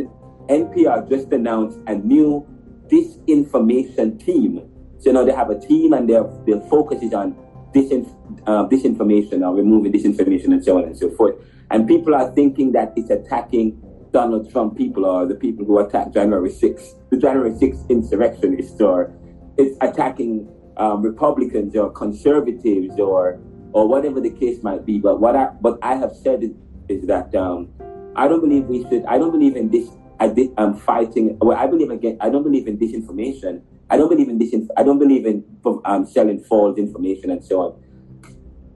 [0.47, 2.45] NPR just announced a new
[2.87, 4.67] disinformation team.
[4.99, 7.35] So now they have a team and their their focus is on
[7.73, 8.09] disin,
[8.47, 11.35] uh, disinformation or removing disinformation and so on and so forth.
[11.71, 16.13] And people are thinking that it's attacking Donald Trump people or the people who attacked
[16.13, 19.13] January 6th, the January 6th insurrectionists, or
[19.57, 23.39] it's attacking um, Republicans or conservatives or
[23.73, 24.97] or whatever the case might be.
[24.97, 26.51] But what I but I have said is,
[26.87, 27.69] is that um,
[28.15, 29.05] I don't believe we should.
[29.05, 29.89] I don't believe in this.
[30.19, 31.37] I did, I'm fighting.
[31.39, 32.17] Well, I believe again.
[32.21, 33.61] I don't believe in disinformation.
[33.89, 34.53] I don't believe in this.
[34.75, 35.43] I don't believe in
[35.85, 37.83] um, selling false information and so on.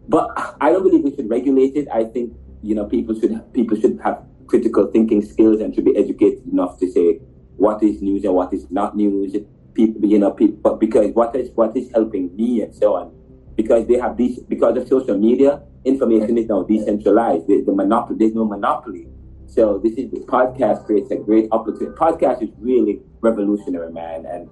[0.07, 1.87] But I don't believe we should regulate it.
[1.91, 5.95] I think you know, people should people should have critical thinking skills and should be
[5.95, 7.19] educated enough to say
[7.55, 9.35] what is news and what is not news.
[9.73, 13.13] People, you know, people, but because what is what is helping me and so on,
[13.55, 17.47] because they have these because of social media, information is now decentralized.
[17.47, 19.07] The, the monopoly, there's no monopoly.
[19.47, 21.95] So this is the podcast creates a great opportunity.
[21.97, 24.49] Podcast is really revolutionary, man, and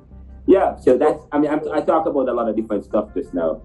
[0.47, 0.77] yeah.
[0.77, 3.61] So that's I mean I'm, i talk about a lot of different stuff just now.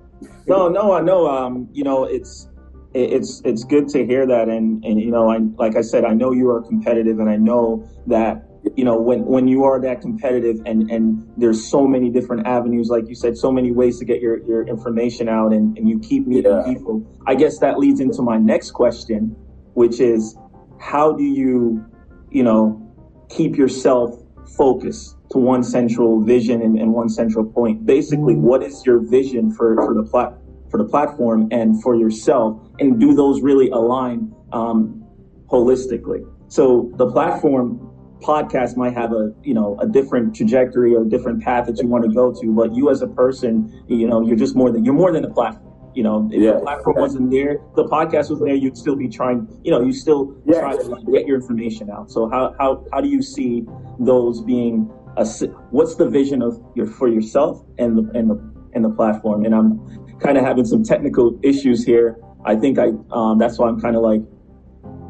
[0.47, 1.29] no, no, I know.
[1.29, 2.49] Um, you know, it's
[2.95, 6.15] it's it's good to hear that, and and you know, I like I said, I
[6.15, 10.01] know you are competitive, and I know that you know when when you are that
[10.01, 14.05] competitive, and and there's so many different avenues, like you said, so many ways to
[14.05, 16.73] get your your information out, and and you keep meeting yeah.
[16.73, 17.05] people.
[17.27, 19.35] I guess that leads into my next question,
[19.75, 20.37] which is,
[20.79, 21.85] how do you,
[22.31, 22.81] you know,
[23.29, 24.21] keep yourself
[24.57, 27.85] focused to one central vision and, and one central point?
[27.85, 28.43] Basically, mm-hmm.
[28.43, 30.44] what is your vision for for the platform?
[30.75, 35.07] For the platform and for yourself, and do those really align um,
[35.47, 36.29] holistically?
[36.49, 37.79] So the platform
[38.21, 41.87] podcast might have a you know a different trajectory or a different path that you
[41.87, 44.85] want to go to, but you as a person, you know, you're just more than
[44.85, 45.73] you're more than a platform.
[45.95, 49.09] You know, if yeah, the platform wasn't there, the podcast was there, you'd still be
[49.09, 50.59] trying, you know, you still yeah.
[50.59, 52.11] try to get your information out.
[52.11, 53.63] So how, how, how do you see
[54.01, 55.25] those being a,
[55.71, 59.45] what's the vision of your, for yourself and the, and the, and the platform?
[59.45, 62.16] And I'm kind of having some technical issues here.
[62.44, 64.22] I think I um, that's why I'm kind of like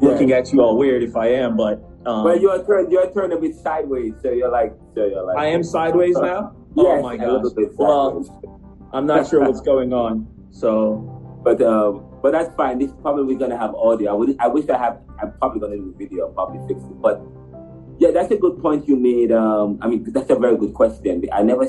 [0.00, 3.32] looking at you all weird if I am, but um, well, you're turned you're turned
[3.32, 6.54] a bit sideways, so you're like so you're like I am sideways now.
[6.76, 7.44] yes, oh my gosh.
[7.76, 10.28] Well, I'm not sure what's going on.
[10.50, 12.78] So, but um, but that's fine.
[12.78, 14.12] This probably gonna have audio.
[14.12, 15.00] I would I wish I have.
[15.20, 16.28] I'm probably gonna do video.
[16.28, 17.00] Probably fix it.
[17.00, 17.20] But
[17.98, 19.32] yeah, that's a good point you made.
[19.32, 21.24] Um, I mean, that's a very good question.
[21.32, 21.66] I never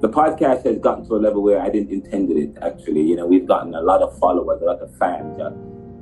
[0.00, 3.02] the podcast has gotten to a level where I didn't intend it actually.
[3.02, 5.38] You know, we've gotten a lot of followers, a lot of fans.
[5.40, 5.52] A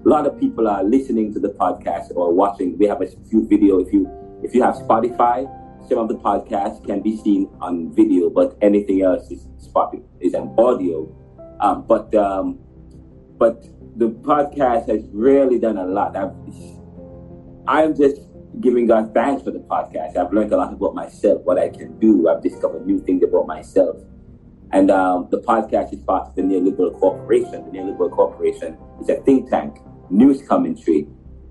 [0.08, 2.76] lot of people are listening to the podcast or watching.
[2.78, 3.80] We have a few video.
[3.80, 4.06] If you
[4.42, 5.48] if you have Spotify,
[5.88, 10.34] some of the podcasts can be seen on video, but anything else is Spotify is
[10.34, 11.08] an audio.
[11.60, 12.58] Um, but um,
[13.38, 13.64] but
[13.96, 16.16] the podcast has really done a lot.
[16.16, 16.34] I've,
[17.66, 18.25] I'm just
[18.60, 20.16] giving God thanks for the podcast.
[20.16, 22.28] I've learned a lot about myself, what I can do.
[22.28, 23.96] I've discovered new things about myself.
[24.72, 27.70] And um, the podcast is part of the Neoliberal Corporation.
[27.70, 29.78] The Neoliberal Corporation is a think tank,
[30.10, 31.06] news commentary,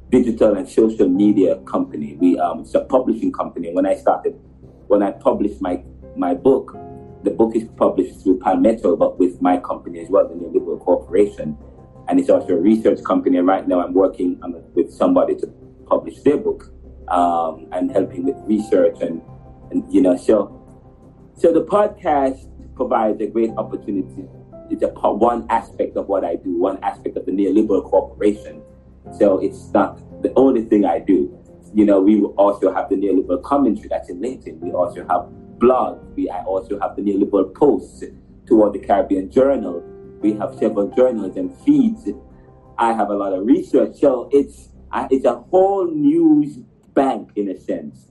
[0.09, 2.17] digital and social media company.
[2.19, 3.71] We um, it's a publishing company.
[3.73, 4.33] When I started,
[4.87, 5.83] when I published my
[6.17, 6.75] my book,
[7.23, 11.57] the book is published through Palmetto, but with my company as well, the Neoliberal Corporation.
[12.07, 13.37] And it's also a research company.
[13.37, 15.47] And right now, I'm working on, with somebody to
[15.87, 16.74] publish their book
[17.09, 19.21] um, and helping with research and,
[19.71, 20.61] and you know so
[21.37, 24.25] so the podcast provides a great opportunity.
[24.69, 28.61] It's a part one aspect of what I do one aspect of the neoliberal corporation.
[29.17, 31.37] So it's not the only thing I do.
[31.73, 36.03] You know we also have the neoliberal commentary that's in LinkedIn we also have blogs.
[36.15, 38.03] We I also have the neoliberal posts
[38.45, 39.83] toward the Caribbean Journal.
[40.21, 42.09] We have several journals and feeds.
[42.77, 43.97] I have a lot of research.
[43.97, 44.69] So it's
[45.11, 46.59] it's a whole news
[46.95, 48.08] bank in a sense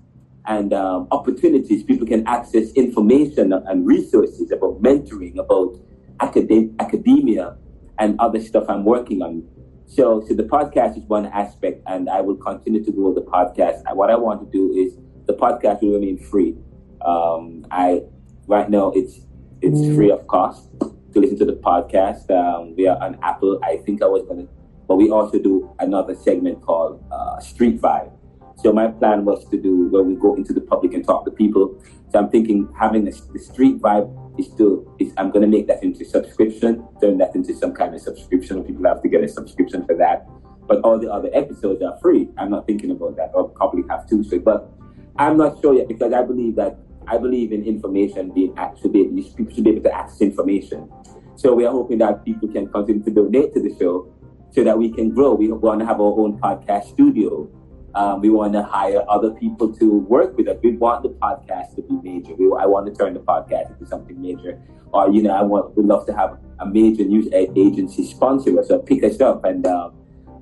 [0.46, 1.82] and um, opportunities.
[1.82, 5.80] People can access information and resources about mentoring, about
[6.20, 7.56] acad- academia,
[7.98, 9.46] and other stuff I'm working on.
[9.86, 13.82] So, so the podcast is one aspect, and I will continue to grow the podcast.
[13.86, 16.56] And what I want to do is the podcast will remain free.
[17.04, 18.02] Um, I
[18.46, 19.20] right now it's
[19.60, 19.94] it's mm.
[19.94, 22.30] free of cost to listen to the podcast.
[22.30, 23.60] Um, we are on Apple.
[23.62, 24.46] I think I was gonna,
[24.88, 28.10] but we also do another segment called uh, Street Vibe
[28.56, 31.30] so my plan was to do where we go into the public and talk to
[31.30, 31.82] people.
[32.10, 35.82] So I'm thinking having a, the street vibe is still is I'm gonna make that
[35.82, 38.62] into subscription, turn that into some kind of subscription.
[38.64, 40.28] People have to get a subscription for that.
[40.66, 42.28] But all the other episodes are free.
[42.38, 43.32] I'm not thinking about that.
[43.36, 44.24] I'll probably have to.
[44.24, 44.70] So, but
[45.16, 49.52] I'm not sure yet because I believe that I believe in information being actually people
[49.52, 50.90] should be able to access information.
[51.36, 54.10] So we are hoping that people can continue to donate to the show
[54.52, 55.34] so that we can grow.
[55.34, 57.50] We want to have our own podcast studio
[57.94, 60.56] um, we want to hire other people to work with us.
[60.62, 62.34] We want the podcast to be major.
[62.34, 64.60] We, I want to turn the podcast into something major.
[64.92, 68.70] Or, you know, I want, we'd love to have a major news agency sponsor us
[68.70, 69.44] or pick us up.
[69.44, 69.90] And, uh,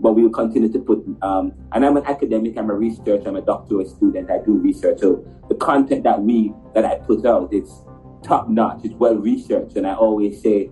[0.00, 3.36] but we will continue to put, um, and I'm an academic, I'm a researcher, I'm
[3.36, 5.00] a doctoral student, I do research.
[5.00, 7.84] So the content that we, that I put out, it's
[8.24, 9.76] top notch, it's well researched.
[9.76, 10.70] And I always say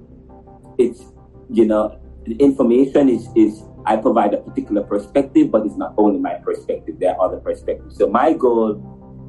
[0.79, 1.05] it's,
[1.49, 6.19] you know, the information is, is I provide a particular perspective, but it's not only
[6.19, 7.97] my perspective, there are other perspectives.
[7.97, 8.81] So my goal,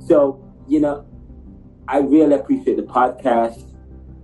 [0.05, 1.05] so, you know,
[1.87, 3.67] I really appreciate the podcast.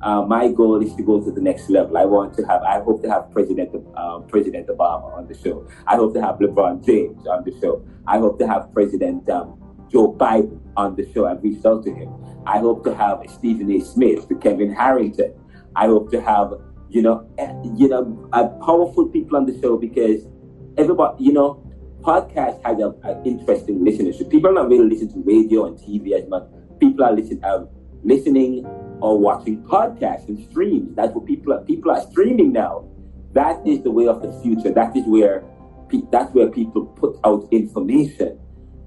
[0.01, 1.97] Uh, my goal is to go to the next level.
[1.97, 5.67] I want to have, I hope to have President, um, President Obama on the show.
[5.87, 7.83] I hope to have LeBron James on the show.
[8.05, 9.59] I hope to have President um,
[9.91, 11.25] Joe Biden on the show.
[11.25, 12.13] I've reached out to him.
[12.45, 13.79] I hope to have Stephen A.
[13.81, 15.33] Smith, to Kevin Harrington.
[15.75, 16.53] I hope to have
[16.89, 20.25] you know, eh, you know, uh, powerful people on the show because
[20.77, 21.63] everybody, you know,
[22.01, 24.29] podcast has an interesting listenership.
[24.29, 26.43] People are not really listening to radio and TV as much.
[26.79, 27.65] People are listening, uh,
[28.03, 28.65] listening
[29.01, 30.95] or watching podcasts and streams.
[30.95, 32.87] That's what people are, people are streaming now.
[33.33, 34.71] That is the way of the future.
[34.71, 35.43] That is where
[36.11, 38.39] that's where people put out information.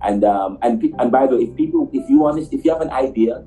[0.02, 2.80] And um, and and by the way, if people if you want if you have
[2.80, 3.44] an idea,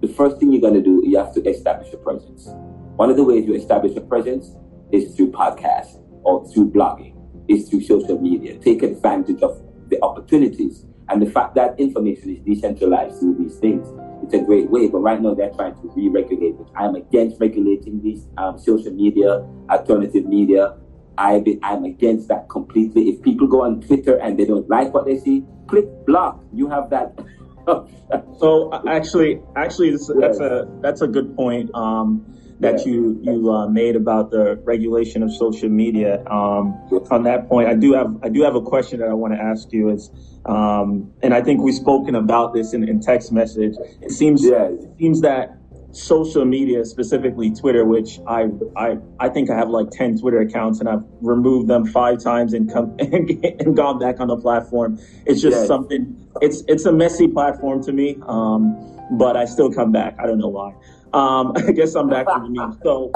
[0.00, 2.48] the first thing you're gonna do you have to establish a presence.
[2.96, 4.52] One of the ways you establish a presence
[4.90, 7.14] is through podcasts or through blogging,
[7.48, 8.58] is through social media.
[8.58, 13.86] Take advantage of the opportunities and the fact that information is decentralized through these things
[14.22, 14.88] it's a great way.
[14.88, 16.66] But right now they're trying to re-regulate it.
[16.74, 20.76] I'm against regulating these um, social media, alternative media.
[21.18, 23.08] I be, I'm against that completely.
[23.08, 26.44] If people go on Twitter and they don't like what they see, click block.
[26.52, 27.18] You have that.
[28.38, 31.70] so actually, actually, this, that's a that's a good point.
[31.74, 32.26] Um,
[32.60, 36.24] that you you uh, made about the regulation of social media.
[36.26, 36.72] Um,
[37.10, 39.40] on that point, I do have I do have a question that I want to
[39.40, 39.90] ask you.
[39.90, 40.10] Is
[40.46, 43.74] um, and I think we've spoken about this in, in text message.
[44.00, 44.68] It seems yeah.
[44.68, 45.58] it seems that
[45.92, 50.80] social media, specifically Twitter, which I I I think I have like ten Twitter accounts
[50.80, 54.98] and I've removed them five times and come and, and gone back on the platform.
[55.26, 56.16] It's just something.
[56.40, 58.76] It's it's a messy platform to me, um,
[59.12, 60.16] but I still come back.
[60.18, 60.74] I don't know why.
[61.12, 62.78] Um, I guess I'm back to the meme.
[62.82, 63.12] So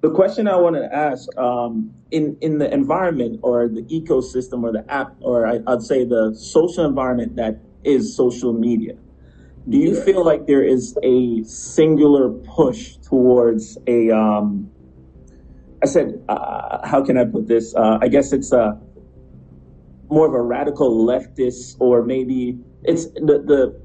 [0.00, 4.72] the question I want to ask um, in in the environment or the ecosystem or
[4.72, 8.96] the app or I, would say the social environment that is social media,
[9.68, 14.70] do you feel like there is a singular push towards a um,
[15.82, 17.74] I said, uh, how can I put this?
[17.74, 18.80] Uh, I guess it's a
[20.10, 23.80] more of a radical leftist, or maybe it's the the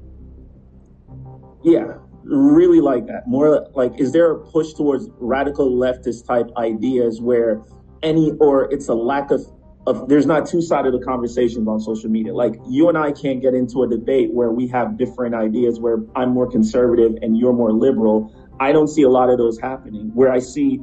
[1.62, 3.26] yeah really like that.
[3.26, 7.62] More like, is there a push towards radical leftist type ideas where
[8.02, 9.42] any, or it's a lack of,
[9.86, 12.34] of there's not two sided of conversations on social media.
[12.34, 15.98] Like you and I can't get into a debate where we have different ideas, where
[16.16, 18.32] I'm more conservative and you're more liberal.
[18.60, 20.10] I don't see a lot of those happening.
[20.14, 20.80] Where I see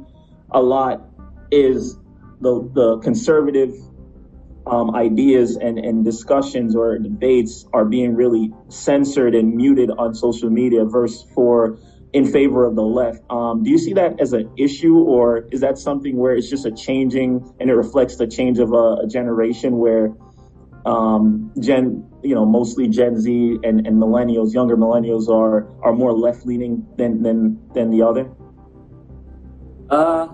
[0.50, 1.02] a lot
[1.50, 1.96] is
[2.40, 3.74] the the conservative
[4.66, 10.50] um, ideas and, and discussions or debates are being really censored and muted on social
[10.50, 11.78] media versus for
[12.12, 13.22] in favor of the left.
[13.30, 16.66] Um, do you see that as an issue or is that something where it's just
[16.66, 20.14] a changing and it reflects the change of a, a generation where
[20.84, 26.12] um, Gen, you know, mostly Gen Z and, and millennials, younger millennials are, are more
[26.12, 28.30] left leaning than, than, than the other?
[29.88, 30.28] Uh,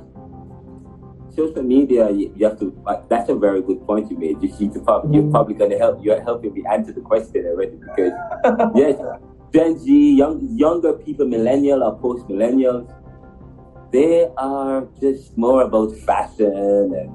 [1.39, 2.75] social media, you, you have to.
[2.85, 4.43] Like, that's a very good point you made.
[4.43, 4.85] You need to mm.
[4.85, 6.05] probably, you're probably going to help.
[6.05, 8.13] You're helping me answer the question already because
[8.75, 8.97] yes,
[9.55, 12.87] Gen Z, young younger people, millennial or post millennials,
[13.93, 17.11] they are just more about fashion and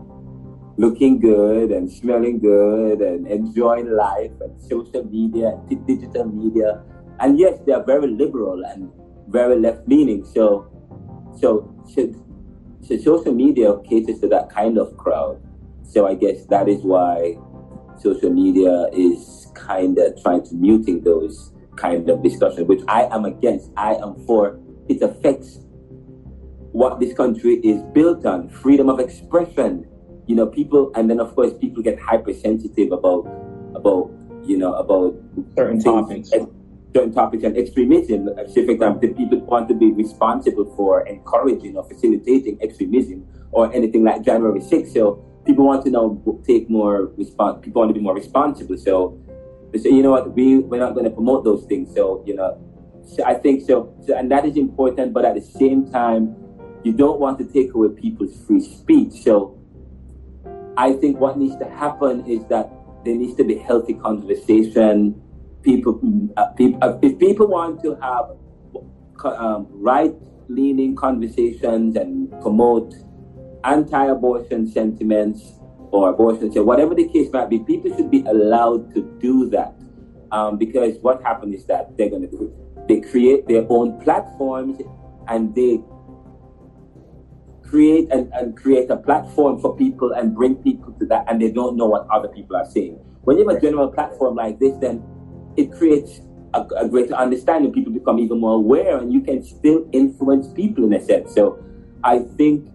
[0.77, 6.81] looking good and smelling good and enjoying life and social media and digital media.
[7.19, 8.89] And yes, they are very liberal and
[9.27, 10.25] very left leaning.
[10.25, 10.65] So,
[11.39, 12.09] so, so
[12.83, 15.41] so social media caters to that kind of crowd.
[15.83, 17.37] So I guess that is why
[17.97, 23.25] social media is kind of trying to muting those kind of discussions, which I am
[23.25, 23.71] against.
[23.77, 24.59] I am for.
[24.89, 25.59] It affects
[26.71, 29.87] what this country is built on: freedom of expression.
[30.27, 33.27] You know, people, and then of course people get hypersensitive about
[33.75, 34.11] about
[34.43, 35.15] you know about
[35.55, 36.31] certain topics
[36.93, 38.29] certain topics and extremism.
[38.47, 44.03] Say, for example, people want to be responsible for encouraging or facilitating extremism or anything
[44.03, 44.93] like January 6th.
[44.93, 47.63] So people want to now take more response.
[47.63, 48.77] People want to be more responsible.
[48.77, 49.19] So
[49.71, 51.93] they say, you know what, we we're not going to promote those things.
[51.93, 52.61] So you know,
[53.05, 55.13] so I think so, so, and that is important.
[55.13, 56.35] But at the same time,
[56.83, 59.23] you don't want to take away people's free speech.
[59.23, 59.59] So
[60.77, 62.71] I think what needs to happen is that
[63.03, 65.21] there needs to be healthy conversation
[65.63, 65.99] people,
[66.37, 68.25] uh, people uh, if people want to have
[69.25, 72.93] um, right-leaning conversations and promote
[73.63, 75.53] anti-abortion sentiments
[75.91, 79.73] or abortion, whatever the case might be, people should be allowed to do that.
[80.31, 84.81] Um, because what happens is that they're going to they create their own platforms
[85.27, 85.79] and they
[87.63, 91.49] create and, and create a platform for people and bring people to that and they
[91.49, 92.99] don't know what other people are saying.
[93.23, 95.03] When you have a general platform like this, then
[95.57, 96.21] it creates
[96.53, 97.71] a, a, greater understanding.
[97.71, 101.33] People become even more aware, and you can still influence people in a sense.
[101.33, 101.63] So,
[102.03, 102.69] I think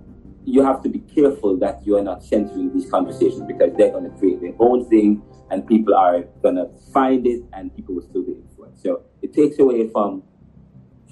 [0.45, 4.11] you have to be careful that you are not censoring these conversations because they're going
[4.11, 8.03] to create their own thing, and people are going to find it, and people will
[8.03, 8.83] still be influenced.
[8.83, 10.23] So, it takes away from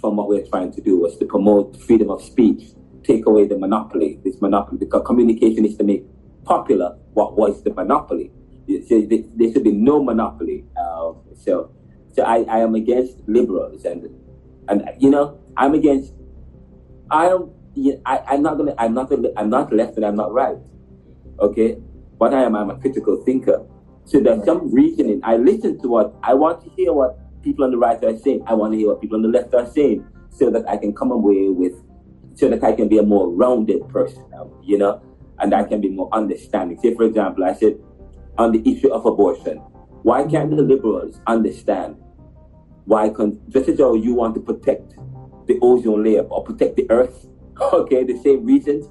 [0.01, 3.57] from what we're trying to do was to promote freedom of speech, take away the
[3.57, 6.05] monopoly, this monopoly, because communication is to make
[6.45, 8.31] popular what was the monopoly
[8.67, 10.65] there should be no monopoly.
[10.77, 11.71] Uh, so,
[12.13, 14.09] so I, I am against liberals, and
[14.69, 16.13] And you know, I'm against.
[17.11, 17.53] I don't.
[18.05, 18.75] I, I'm not gonna.
[18.79, 19.13] I'm not.
[19.37, 20.57] I'm not left, and I'm not right.
[21.39, 21.75] Okay,
[22.19, 23.65] what I am, I'm a critical thinker.
[24.05, 25.21] So there's some reasoning.
[25.23, 26.93] I listen to what I want to hear.
[26.93, 28.43] What people on the right are saying.
[28.47, 30.95] I want to hear what people on the left are saying, so that I can
[30.95, 31.75] come away with,
[32.35, 34.25] so that I can be a more rounded person.
[34.63, 35.03] You know,
[35.39, 36.79] and I can be more understanding.
[36.81, 37.79] Say, for example, I said
[38.39, 39.59] on the issue of abortion,
[40.03, 41.97] why can't the liberals understand
[42.85, 44.95] why, con- just as you want to protect
[45.47, 47.27] the ozone layer or protect the earth,
[47.61, 48.89] okay, the same reasons,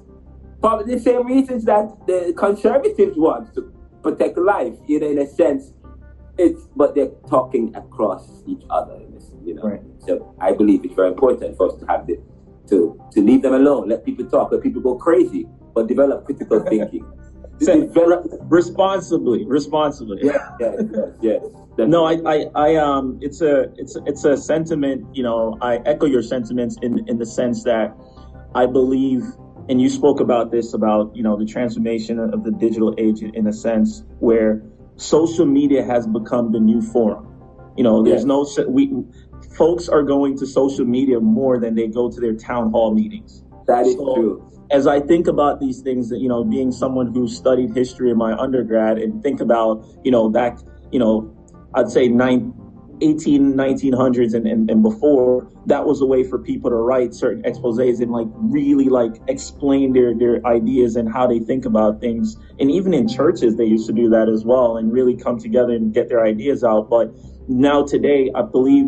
[0.60, 3.72] probably the same reasons that the conservatives want to
[4.02, 5.72] protect life, you know, in a sense.
[6.38, 9.00] It's, but they're talking across each other,
[9.44, 9.62] you know.
[9.62, 9.80] Right.
[10.06, 12.18] So I believe it's very important for us to have the,
[12.68, 16.60] to, to leave them alone, let people talk, let people go crazy, but develop critical
[16.68, 17.06] thinking.
[17.58, 20.18] Develop responsibly, responsibly.
[20.22, 21.06] Yeah, yeah, yeah.
[21.22, 21.38] yeah
[21.78, 25.14] no, I, I, I, um, it's a, it's, it's a sentiment.
[25.14, 27.94] You know, I echo your sentiments in, in the sense that
[28.54, 29.22] I believe,
[29.68, 33.46] and you spoke about this about, you know, the transformation of the digital age in
[33.46, 34.62] a sense where
[34.96, 37.26] social media has become the new forum.
[37.76, 38.28] You know, there's yeah.
[38.28, 39.04] no we
[39.56, 43.42] folks are going to social media more than they go to their town hall meetings.
[43.66, 47.28] That is so, true as I think about these things, you know, being someone who
[47.28, 50.58] studied history in my undergrad and think about, you know, back,
[50.90, 51.32] you know,
[51.74, 52.52] I'd say nine,
[53.00, 57.42] 18, 1900s and, and, and before, that was a way for people to write certain
[57.42, 62.36] exposés and like really like explain their, their ideas and how they think about things.
[62.58, 65.74] And even in churches, they used to do that as well and really come together
[65.74, 66.88] and get their ideas out.
[66.88, 67.14] But
[67.48, 68.86] now today, I believe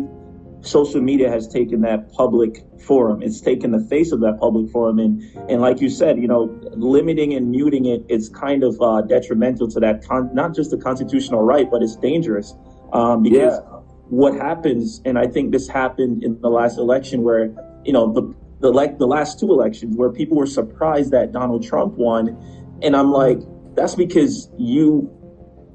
[0.61, 3.21] social media has taken that public forum.
[3.21, 6.59] It's taken the face of that public forum, and and like you said, you know,
[6.73, 10.77] limiting and muting it is kind of uh, detrimental to that con- not just the
[10.77, 12.55] constitutional right, but it's dangerous
[12.93, 13.79] um, because yeah.
[14.09, 17.53] what happens, and I think this happened in the last election where
[17.83, 21.63] you know the the like the last two elections where people were surprised that Donald
[21.63, 22.37] Trump won,
[22.81, 23.39] and I'm like,
[23.75, 25.15] that's because you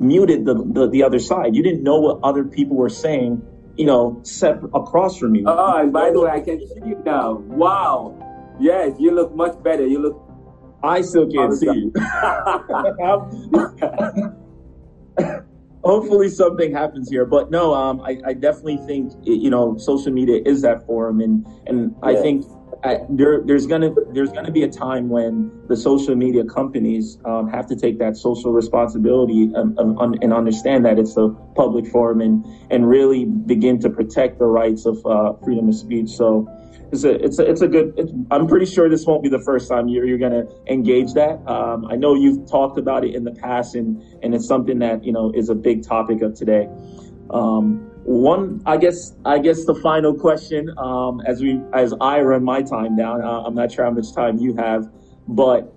[0.01, 1.55] muted the, the, the other side.
[1.55, 3.43] You didn't know what other people were saying
[3.77, 5.45] you know, set across from you.
[5.47, 7.35] Oh, and by the way, I can see you now.
[7.35, 8.17] Wow.
[8.61, 9.87] Yes, you look much better.
[9.87, 10.21] You look.
[10.83, 11.93] I still can't see you.
[15.83, 20.41] Hopefully something happens here, but no, um, I, I definitely think you know social media
[20.45, 22.47] is that forum, and and I think
[23.09, 27.67] there, there's gonna there's gonna be a time when the social media companies um, have
[27.67, 32.87] to take that social responsibility and, and, understand that it's a public forum and and
[32.87, 36.11] really begin to protect the rights of uh, freedom of speech.
[36.11, 36.47] So
[36.93, 37.95] it's a it's a, it's a good.
[37.97, 41.41] It's, I'm pretty sure this won't be the first time you're you're gonna engage that.
[41.49, 45.05] Um, I know you've talked about it in the past, and and it's something that
[45.05, 46.69] you know is a big topic of today.
[47.31, 52.45] Um, one, I guess, I guess the final question, um, as we, as I run
[52.45, 54.91] my time down, uh, I'm not sure how much time you have,
[55.27, 55.73] but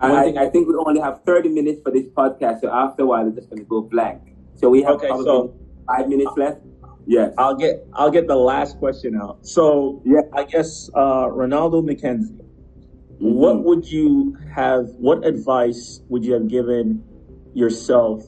[0.00, 2.62] I, thing, I, think we only have 30 minutes for this podcast.
[2.62, 4.22] So after a while, it's just going to go blank.
[4.54, 5.54] So we have okay, so,
[5.86, 6.62] five minutes left.
[7.06, 7.34] Yes.
[7.36, 9.46] I'll get, I'll get the last question out.
[9.46, 13.34] So yeah, I guess, uh, Rinaldo McKenzie, mm-hmm.
[13.34, 17.04] what would you have, what advice would you have given
[17.52, 18.24] yourself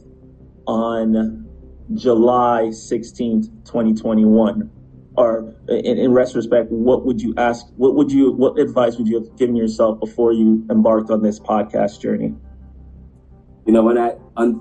[0.67, 1.44] on
[1.93, 4.71] July 16th, 2021?
[5.17, 7.67] Or in, in, retrospect, what would you ask?
[7.77, 11.39] What would you, what advice would you have given yourself before you embarked on this
[11.39, 12.35] podcast journey?
[13.65, 14.55] You know, when I, on,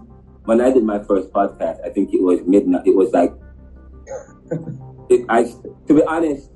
[0.46, 2.86] when I did my first podcast, I think it was midnight.
[2.86, 3.34] It was like,
[5.10, 5.44] it, I,
[5.88, 6.52] to be honest,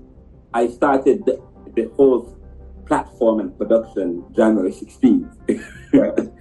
[0.53, 1.41] I started the,
[1.75, 2.37] the whole
[2.85, 6.33] platform and production January 16th.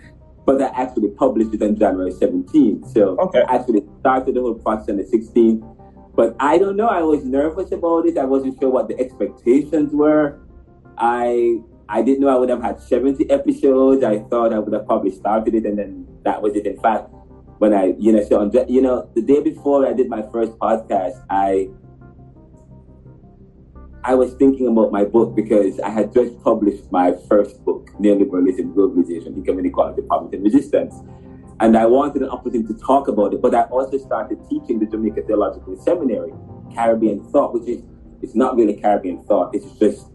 [0.46, 2.94] but I actually published it on January 17th.
[2.94, 3.42] So okay.
[3.48, 5.60] I actually started the whole process on the 16th.
[6.14, 6.86] But I don't know.
[6.86, 8.16] I was nervous about it.
[8.16, 10.40] I wasn't sure what the expectations were.
[10.96, 14.02] I I didn't know I would have had 70 episodes.
[14.02, 16.66] I thought I would have probably started it, and then that was it.
[16.66, 17.10] In fact,
[17.58, 20.52] when I you know so on, you know the day before I did my first
[20.52, 21.68] podcast, I
[24.06, 28.72] I was thinking about my book because I had just published my first book, Neoliberalism,
[28.72, 30.94] Globalization, Income Inequality, Poverty and Resistance.
[31.58, 34.86] And I wanted an opportunity to talk about it, but I also started teaching the
[34.86, 36.32] Jamaica Theological Seminary,
[36.72, 37.82] Caribbean Thought, which is
[38.22, 40.06] it's not really Caribbean thought, it's just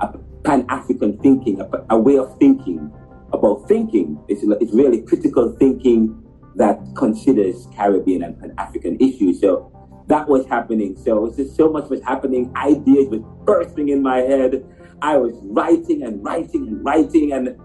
[0.00, 2.90] a pan-African thinking, a, a way of thinking
[3.34, 4.18] about thinking.
[4.28, 6.22] It's, it's really critical thinking
[6.54, 9.40] that considers Caribbean and Pan-African issues.
[9.40, 9.70] So
[10.06, 10.96] that was happening.
[10.96, 12.52] So it was just so much was happening.
[12.56, 14.64] Ideas were bursting in my head.
[15.02, 17.56] I was writing and writing and writing and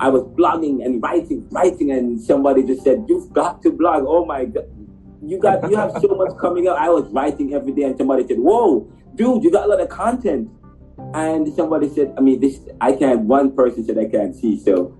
[0.00, 4.04] I was blogging and writing, writing, and somebody just said, You've got to blog.
[4.06, 4.66] Oh my God.
[5.22, 6.76] you got you have so much coming up.
[6.78, 9.88] I was writing every day, and somebody said, "Whoa, dude, you got a lot of
[9.88, 10.50] content."
[11.14, 14.96] And somebody said, "I mean, this I can't." One person said, "I can't see." So,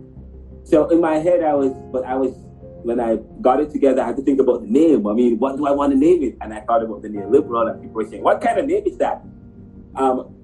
[0.63, 2.35] so in my head, I was, but I was
[2.85, 5.07] when I got it together, I had to think about the name.
[5.07, 6.37] I mean, what do I want to name it?
[6.41, 8.99] And I thought about the neoliberal, and people were saying, "What kind of name is
[8.99, 9.23] that?"
[9.97, 10.35] Um,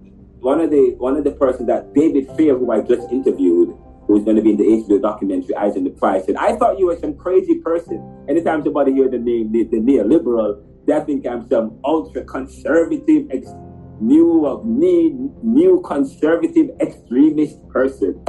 [0.40, 3.76] one of the one of the persons that David Fair, who I just interviewed,
[4.06, 6.78] who's going to be in the HBO documentary Eyes on the Prize, said, I thought
[6.78, 8.24] you were some crazy person.
[8.28, 13.52] Anytime somebody hear the name, the, the neoliberal, they think I'm some ultra conservative, ex-
[14.00, 18.20] new of me, new conservative extremist person.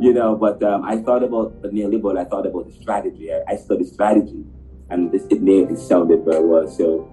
[0.00, 3.32] You know, but um, I thought about the neoliberal, I thought about the strategy.
[3.32, 4.44] I, I studied strategy,
[4.90, 6.68] and this it it sounded very well.
[6.68, 7.10] So,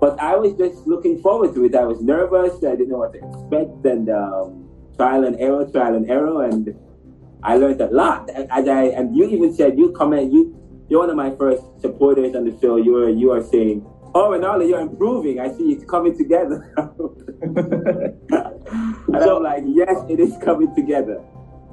[0.00, 1.76] but I was just looking forward to it.
[1.76, 2.56] I was nervous.
[2.64, 6.74] I didn't know what to expect, and um, trial and error, trial and error, and
[7.44, 8.28] I learned a lot.
[8.34, 12.34] And, I, and you even said you comment you you're one of my first supporters
[12.34, 12.78] on the show.
[12.78, 15.38] You are you are saying, "Oh, Rinaldo, you're improving.
[15.38, 16.66] I see it's coming together."
[17.42, 21.22] and so, I'm like, "Yes, it is coming together."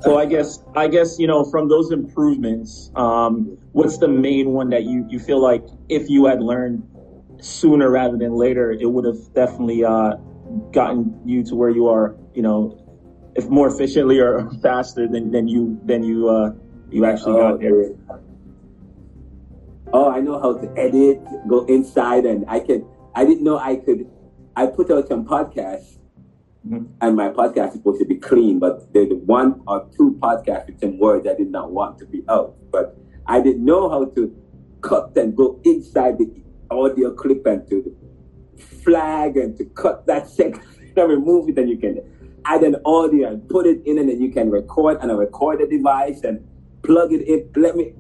[0.02, 4.70] So I guess I guess you know from those improvements, um, what's the main one
[4.70, 6.84] that you you feel like if you had learned
[7.42, 10.16] sooner rather than later, it would have definitely uh,
[10.72, 12.80] gotten you to where you are, you know,
[13.36, 16.52] if more efficiently or faster than, than you than you uh,
[16.92, 17.92] you actually oh, got there.
[19.92, 22.86] Oh, I know how to edit, go inside, and I can.
[23.16, 24.10] I didn't know I could.
[24.56, 25.98] I put out some podcasts,
[26.68, 26.86] mm-hmm.
[27.02, 30.80] and my podcast is supposed to be clean, but there's one or two podcasts with
[30.80, 32.56] some words I did not want to be out.
[32.72, 32.98] But
[33.28, 34.36] I didn't know how to
[34.82, 36.30] cut and go inside the
[36.72, 37.96] audio clip and to
[38.84, 40.64] flag and to cut that section
[40.96, 42.02] and remove it, and you can
[42.46, 45.68] add an audio and put it in, and then you can record on a recorder
[45.68, 46.46] device and
[46.84, 47.50] plug it in.
[47.62, 47.94] Let me.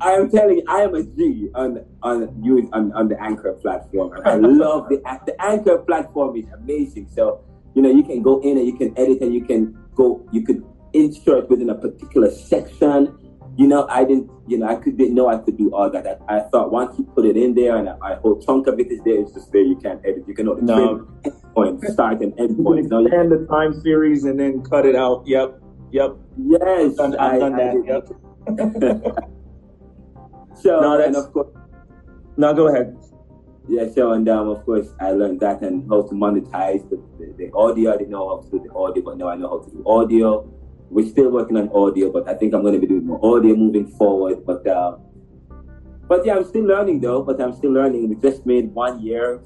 [0.00, 3.52] I am telling you, I am a G on on you on, on the Anchor
[3.54, 4.12] platform.
[4.24, 7.08] I love the the Anchor platform is amazing.
[7.14, 10.26] So you know you can go in and you can edit and you can go
[10.32, 13.18] you could insert within a particular section.
[13.58, 16.06] You know, I didn't, you know, I could didn't know I could do all that.
[16.28, 18.78] I, I thought once you put it in there and a, a whole chunk of
[18.78, 19.62] it is there, it's just there.
[19.62, 20.24] You can't edit.
[20.28, 21.08] You can only no.
[21.54, 22.90] point, start and end point.
[22.90, 25.26] No, and the time series and then cut it out.
[25.26, 25.58] Yep,
[25.90, 26.16] yep.
[26.36, 28.04] Yes, I've done, I've done I, that.
[28.48, 29.32] I yep.
[30.56, 31.48] so no, and of course,
[32.36, 32.96] no, go ahead.
[33.68, 37.34] Yeah, so and um, of course I learned that and how to monetize the, the,
[37.36, 37.94] the audio.
[37.94, 39.82] I didn't know how to do the audio, but now I know how to do
[39.86, 40.48] audio
[40.90, 43.54] we're still working on audio, but I think I'm going to be doing more audio
[43.56, 44.44] moving forward.
[44.46, 44.96] But uh,
[46.08, 47.22] but yeah, I'm still learning though.
[47.22, 48.08] But I'm still learning.
[48.08, 49.40] We just made one year,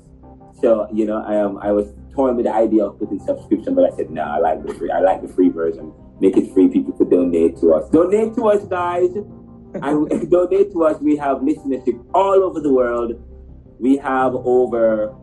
[0.61, 1.59] so you know, I am.
[1.59, 4.25] I was toying with the idea of putting subscription, but I said no.
[4.25, 4.91] Nah, I like the free.
[4.91, 5.93] I like the free version.
[6.21, 6.69] Make it free.
[6.69, 7.89] People could donate to us.
[7.91, 9.11] Donate to us, guys.
[9.83, 11.01] and donate to us.
[11.01, 13.21] We have listenership all over the world.
[13.79, 15.15] We have over.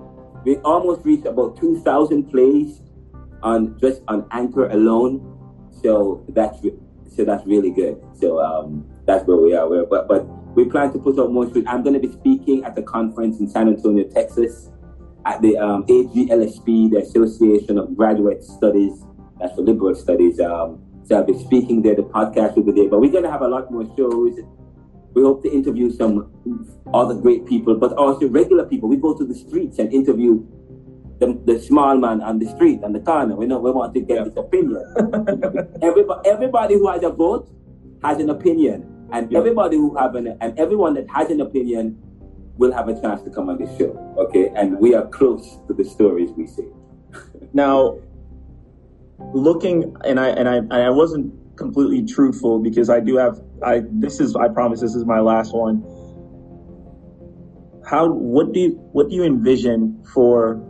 [0.44, 2.82] We almost reached about two thousand plays
[3.44, 5.38] on just on Anchor alone
[5.82, 6.60] so that's
[7.16, 8.02] so that's really good.
[8.16, 9.70] So um, that's where we are.
[9.70, 10.26] We're, but but
[10.56, 11.46] we plan to put out more.
[11.68, 14.72] I'm going to be speaking at the conference in San Antonio, Texas,
[15.26, 19.04] at the um, AGLSP, the Association of Graduate Studies.
[19.40, 20.40] That's for liberal studies.
[20.40, 21.96] Um, so I'll be speaking there.
[21.96, 22.90] The podcast will be there.
[22.90, 24.40] But we're going to have a lot more shows.
[25.14, 26.30] We hope to interview some
[26.94, 28.90] other great people, but also regular people.
[28.90, 30.46] We go to the streets and interview
[31.20, 33.36] the, the small man on the street on the corner.
[33.36, 34.84] We know we want to get his opinion.
[35.82, 37.50] everybody, everybody who has a vote
[38.04, 39.40] has an opinion, and yeah.
[39.40, 41.98] everybody who have an and everyone that has an opinion
[42.58, 43.98] will have a chance to come on the show.
[44.18, 46.68] Okay, and we are close to the stories we see.
[47.54, 47.98] now,
[49.34, 54.20] looking and I and I I wasn't completely truthful because I do have I this
[54.20, 55.84] is I promise this is my last one.
[57.86, 60.62] How what do you what do you envision for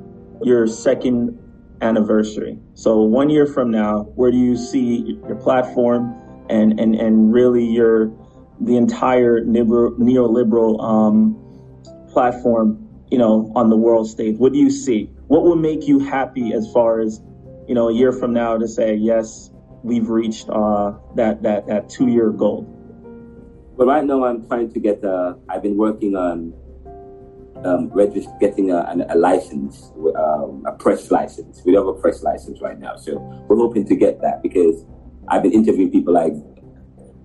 [0.44, 1.38] your second
[1.82, 2.60] anniversary.
[2.74, 6.16] So one year from now, where do you see your platform
[6.50, 8.12] and and and really your
[8.60, 11.36] the entire neoliberal um,
[12.12, 14.38] platform, you know, on the world stage?
[14.38, 15.10] What do you see?
[15.28, 17.22] What will make you happy as far as
[17.68, 19.52] you know a year from now to say yes,
[19.84, 22.66] we've reached uh, that that that two year goal?
[23.76, 25.04] Well, right now I'm trying to get.
[25.04, 26.54] Uh, I've been working on
[27.64, 27.92] um,
[28.40, 31.62] getting a, a license, um, a press license.
[31.66, 34.86] We don't have a press license right now, so we're hoping to get that because
[35.28, 36.34] I've been interviewing people like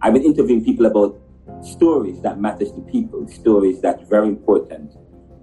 [0.03, 1.19] I've been interviewing people about
[1.63, 4.93] stories that matters to people, stories that's very important.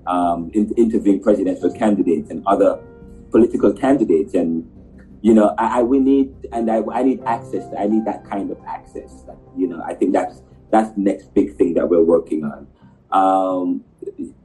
[0.08, 2.82] Um, in, interviewing presidential candidates and other
[3.30, 4.66] political candidates, and
[5.22, 7.66] you know, I, I we need and I, I need access.
[7.78, 9.24] I need that kind of access.
[9.58, 10.42] you know, I think that's
[10.72, 12.68] that's the next big thing that we're working on.
[13.12, 13.84] Um,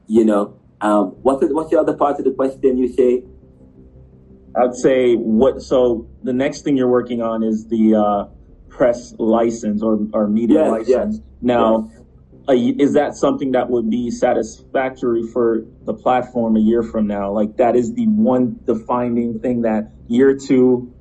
[0.07, 3.23] you know, um, what's the, what's the other part of the question you say?
[4.55, 5.61] I'd say what.
[5.61, 8.25] So the next thing you're working on is the uh,
[8.69, 11.15] press license or, or media Yes, license.
[11.17, 11.91] yes, Now,
[12.47, 17.07] a y is that something that would be satisfactory for the platform a year from
[17.07, 17.31] now?
[17.31, 20.93] Like that is the one defining thing that year two,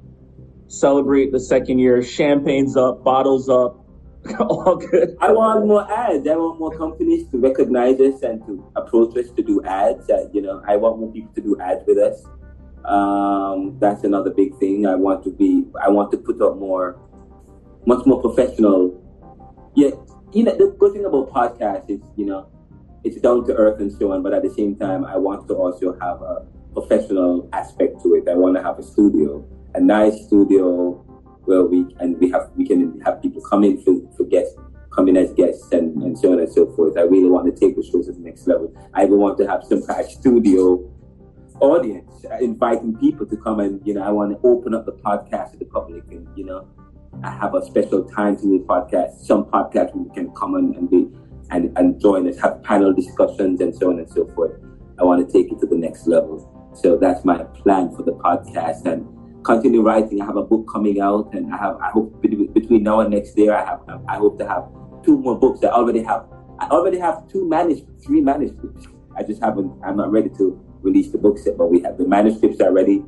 [0.68, 3.84] celebrate the second year, champagne's up, bottles up,
[4.40, 5.16] all good.
[5.20, 6.26] I want more ads.
[6.26, 10.08] I want more companies to recognize us and to approach us to do ads.
[10.08, 12.24] Uh, you know, I want more people to do ads with us.
[12.86, 14.86] Um, that's another big thing.
[14.86, 15.64] I want to be.
[15.82, 16.98] I want to put up more,
[17.86, 18.98] much more professional.
[19.74, 19.90] Yeah,
[20.32, 22.48] you know, the good thing about podcasts is, you know,
[23.04, 24.22] it's down to earth and so on.
[24.22, 28.28] But at the same time, I want to also have a professional aspect to it.
[28.28, 30.92] I want to have a studio, a nice studio
[31.44, 34.56] where we and we have we can have people come in for, for guests,
[34.94, 36.96] come in as guests and, and so on and so forth.
[36.98, 38.74] I really want to take the show to the next level.
[38.94, 40.90] I even want to have some kind of studio
[41.60, 44.92] audience, uh, inviting people to come and you know I want to open up the
[44.92, 46.66] podcast to the public and you know
[47.22, 49.24] I have a special time to the podcast.
[49.24, 51.08] Some podcasts we can come and, and be
[51.50, 54.60] and, and join us, have panel discussions and so on and so forth.
[54.98, 56.50] I want to take it to the next level.
[56.74, 59.06] So that's my plan for the podcast and
[59.44, 60.20] continue writing.
[60.20, 63.38] I have a book coming out and I have I hope between now and next
[63.38, 64.64] year I have I hope to have
[65.04, 65.62] two more books.
[65.62, 66.26] I already have
[66.58, 68.88] I already have two manuscripts, three manuscripts.
[69.16, 72.06] I just haven't I'm not ready to release the books yet, but we have the
[72.06, 73.04] manuscripts are ready.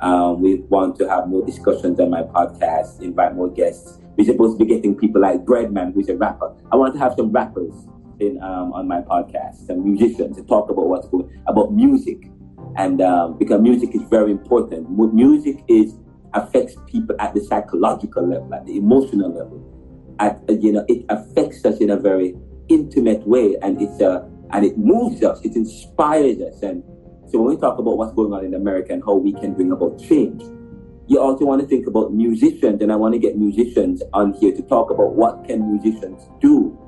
[0.00, 4.00] Um, we want to have more discussions on my podcast, invite more guests.
[4.16, 6.54] We're supposed to be getting people like Breadman, who's a rapper.
[6.72, 7.72] I want to have some rappers
[8.18, 12.28] in um, on my podcast, some musicians to talk about what's going about music,
[12.76, 14.88] and um, because music is very important.
[15.14, 15.94] Music is
[16.34, 19.60] affects people at the psychological level, at the emotional level.
[20.18, 22.34] At uh, you know, it affects us in a very
[22.68, 26.82] intimate way, and it's uh, and it moves us, it inspires us, and
[27.30, 29.72] so when we talk about what's going on in America and how we can bring
[29.72, 30.42] about change,
[31.06, 34.54] you also want to think about musicians, and I want to get musicians on here
[34.54, 36.78] to talk about what can musicians do.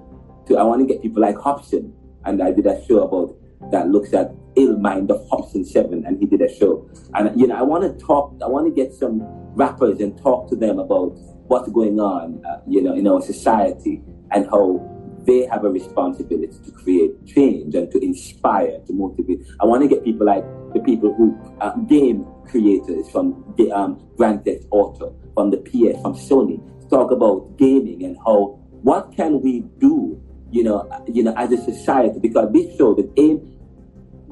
[0.46, 1.92] To I want to get people like Hopsin,
[2.24, 3.36] and I did a show about
[3.70, 6.88] that looks at ill mind of Hopsin Seven, and he did a show.
[7.14, 9.22] And you know, I want to talk, I want to get some
[9.54, 11.12] rappers and talk to them about
[11.46, 14.90] what's going on, uh, you know, in our society and how
[15.26, 19.46] they have a responsibility to create change and to inspire, to motivate.
[19.60, 20.44] I want to get people like
[20.74, 26.00] the people who uh, game creators from the um, Grand Theft Auto, from the PS,
[26.02, 31.22] from Sony, to talk about gaming and how what can we do, you know, you
[31.22, 33.50] know, as a society because this show the aim.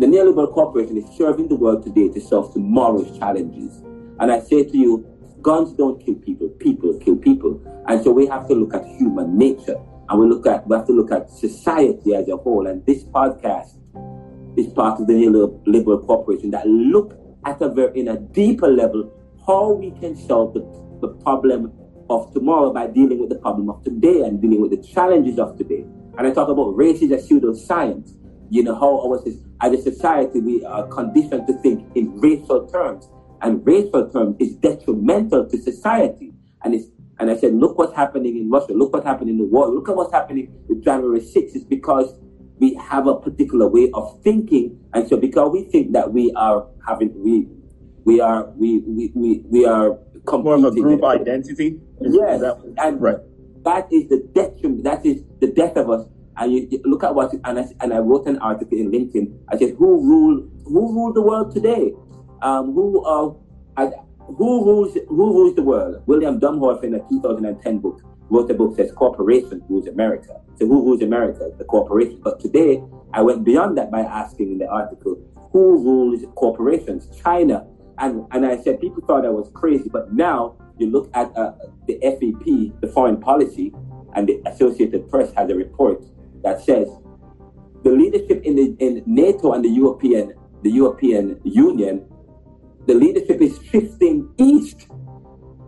[0.03, 3.84] The neoliberal corporation is serving the world today to solve tomorrow's challenges.
[4.18, 5.07] And I say to you,
[5.40, 7.62] guns don't kill people, people kill people.
[7.86, 9.76] And so we have to look at human nature
[10.09, 12.66] and we look at we have to look at society as a whole.
[12.66, 13.78] And this podcast
[14.57, 19.09] is part of the neoliberal corporation that look at a very in a deeper level
[19.46, 20.62] how we can solve the,
[21.00, 21.72] the problem
[22.11, 25.57] of tomorrow by dealing with the problem of today and dealing with the challenges of
[25.57, 25.86] today.
[26.18, 28.16] And I talk about race is a pseudoscience.
[28.53, 29.18] You know how our
[29.62, 33.09] as a society we are conditioned to think in racial terms,
[33.40, 36.34] and racial terms is detrimental to society.
[36.62, 36.84] And it's
[37.18, 38.74] and I said, look what's happening in Russia.
[38.74, 41.55] Look what happened in the world, Look at what's happening with January 6th.
[41.57, 42.14] It's because
[42.59, 46.66] we have a particular way of thinking, and so because we think that we are
[46.86, 47.48] having we
[48.05, 49.98] we are we we we, we are
[50.30, 51.80] More of a group identity.
[52.03, 53.16] Yes, that- and right.
[53.64, 54.84] that is the detriment.
[54.84, 56.07] That is the death of us.
[56.36, 56.53] And
[57.03, 59.32] at what, and I, and I wrote an article in LinkedIn.
[59.48, 60.48] I said, "Who rule?
[60.64, 61.92] Who rule the world today?
[62.42, 64.96] Um, who uh, who rules?
[65.09, 69.62] Who rules the world?" William Domhoff in a 2010 book wrote a book says, "Corporation
[69.68, 71.50] rules America." So who rules America?
[71.59, 72.20] The corporation.
[72.22, 72.82] But today,
[73.12, 75.16] I went beyond that by asking in the article,
[75.53, 77.66] "Who rules corporations?" China.
[77.98, 81.53] And and I said people thought I was crazy, but now you look at uh,
[81.86, 83.72] the FEP, the foreign policy,
[84.14, 86.03] and the Associated Press has a report
[86.43, 86.88] that says
[87.82, 92.07] the leadership in the in NATO and the European the European Union,
[92.86, 94.88] the leadership is shifting east.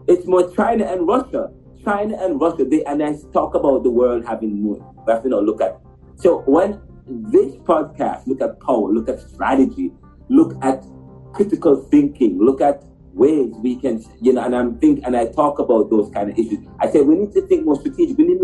[0.07, 1.51] It's more China and Russia.
[1.85, 2.65] China and Russia.
[2.65, 4.83] They and I talk about the world having moved.
[5.07, 5.81] We have to now look at.
[6.17, 9.93] So when this podcast look at power, look at strategy,
[10.29, 10.85] look at
[11.33, 12.85] critical thinking, look at
[13.15, 16.39] ways we can, you know, and I'm think and I talk about those kind of
[16.39, 16.59] issues.
[16.81, 18.19] I say we need to think more strategic.
[18.19, 18.41] We need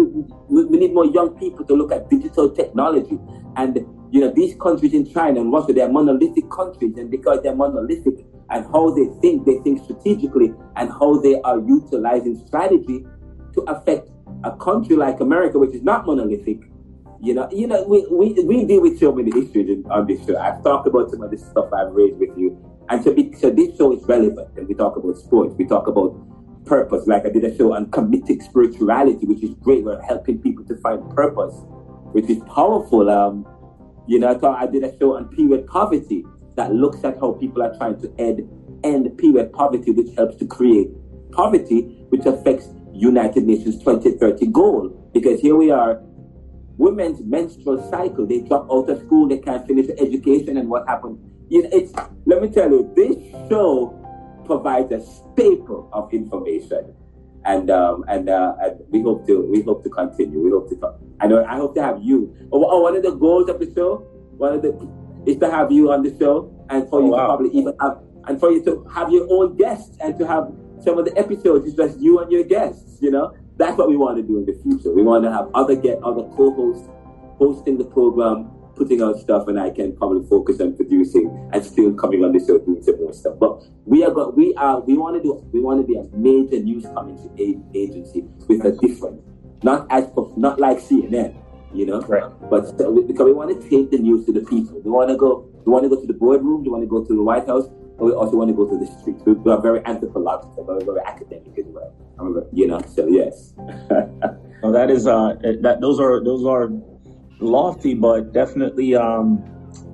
[0.49, 3.18] we, need more young people to look at digital technology.
[3.57, 3.77] And
[4.11, 7.55] you know, these countries in China and Russia, they are monolithic countries, and because they're
[7.55, 13.05] monolithic and how they think, they think strategically, and how they are utilizing strategy
[13.55, 14.09] to affect
[14.45, 16.59] a country like America, which is not monolithic,
[17.23, 20.39] you know, you know, we, we, we deal with so many issues on this show.
[20.39, 22.59] I've talked about some of the stuff I've raised with you.
[22.91, 24.49] And so, be, so this show is relevant.
[24.57, 25.55] And we talk about sports.
[25.57, 26.16] We talk about
[26.66, 27.07] purpose.
[27.07, 29.84] Like I did a show on committed spirituality, which is great.
[29.84, 31.55] We're helping people to find purpose,
[32.12, 33.09] which is powerful.
[33.09, 33.47] Um,
[34.09, 36.24] you know, I thought I did a show on period poverty
[36.57, 38.49] that looks at how people are trying to end
[38.82, 40.88] end period poverty, which helps to create
[41.30, 45.11] poverty, which affects United Nations 2030 goal.
[45.12, 46.01] Because here we are,
[46.76, 48.26] women's menstrual cycle.
[48.26, 51.20] They drop out of school, they can't finish education, and what happens?
[51.51, 51.92] You know, it's
[52.26, 53.16] let me tell you, this
[53.48, 53.90] show
[54.46, 56.94] provides a staple of information,
[57.44, 60.38] and um, and, uh, and we hope to we hope to continue.
[60.38, 60.76] We hope to.
[60.76, 61.01] Talk.
[61.20, 61.44] I know.
[61.44, 62.34] I hope to have you.
[62.53, 63.96] Oh, oh, one of the goals of the show,
[64.38, 64.70] one of the
[65.26, 67.18] is to have you on the show, and for oh, you wow.
[67.18, 67.98] to probably even have,
[68.28, 70.53] and for you to have your own guests, and to have
[70.84, 73.03] some of the episodes is just you and your guests.
[73.03, 74.94] You know, that's what we want to do in the future.
[74.94, 76.88] We want to have other get other co-hosts
[77.38, 81.93] hosting the program, putting out stuff, and I can probably focus on producing and still
[81.93, 83.37] coming on the show doing some more stuff.
[83.39, 86.05] But we are got we are we want to do we want to be a
[86.16, 89.20] major news commentary agency with a different,
[89.62, 91.37] not as not like CNN,
[91.74, 92.24] you know, right.
[92.49, 92.72] but
[93.07, 94.81] because we want to take the news to the people.
[94.81, 95.47] We want to go.
[95.66, 96.64] We want to go to the boardroom.
[96.64, 97.68] We want to go to the White House
[98.01, 99.22] but we also want to go to the streets.
[99.26, 101.93] We, we are very anthropological, very, very academic as well.
[102.51, 103.53] You know, so yes.
[104.62, 106.70] well, that is uh, that those are those are
[107.41, 109.43] lofty, but definitely um,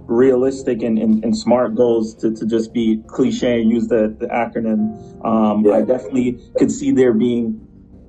[0.07, 4.27] realistic and, and, and, smart goals to, to just be cliche and use the, the
[4.27, 5.25] acronym.
[5.25, 5.75] Um, yeah.
[5.75, 7.61] I definitely could see there being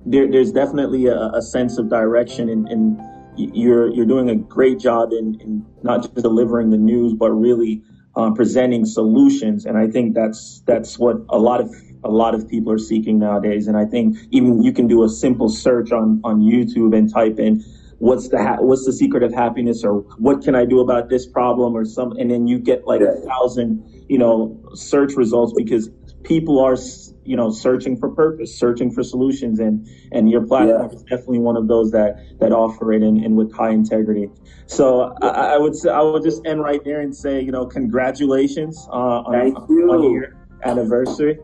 [0.05, 3.01] there, there's definitely a, a sense of direction and, and
[3.37, 7.83] you're you're doing a great job in, in not just delivering the news, but really
[8.15, 9.65] uh, presenting solutions.
[9.65, 11.73] And I think that's that's what a lot of
[12.03, 13.67] a lot of people are seeking nowadays.
[13.67, 17.39] And I think even you can do a simple search on on YouTube and type
[17.39, 17.63] in
[17.99, 21.27] what's the ha- what's the secret of happiness or what can I do about this
[21.27, 25.89] problem or some, and then you get like a thousand you know search results because
[26.23, 26.77] people are
[27.23, 30.95] you know searching for purpose searching for solutions and and your platform yeah.
[30.95, 34.29] is definitely one of those that that offer it and, and with high integrity.
[34.67, 37.65] So I, I, would say i would just end right there and say you know
[37.65, 39.53] congratulations uh, on,
[39.87, 41.39] one year anniversary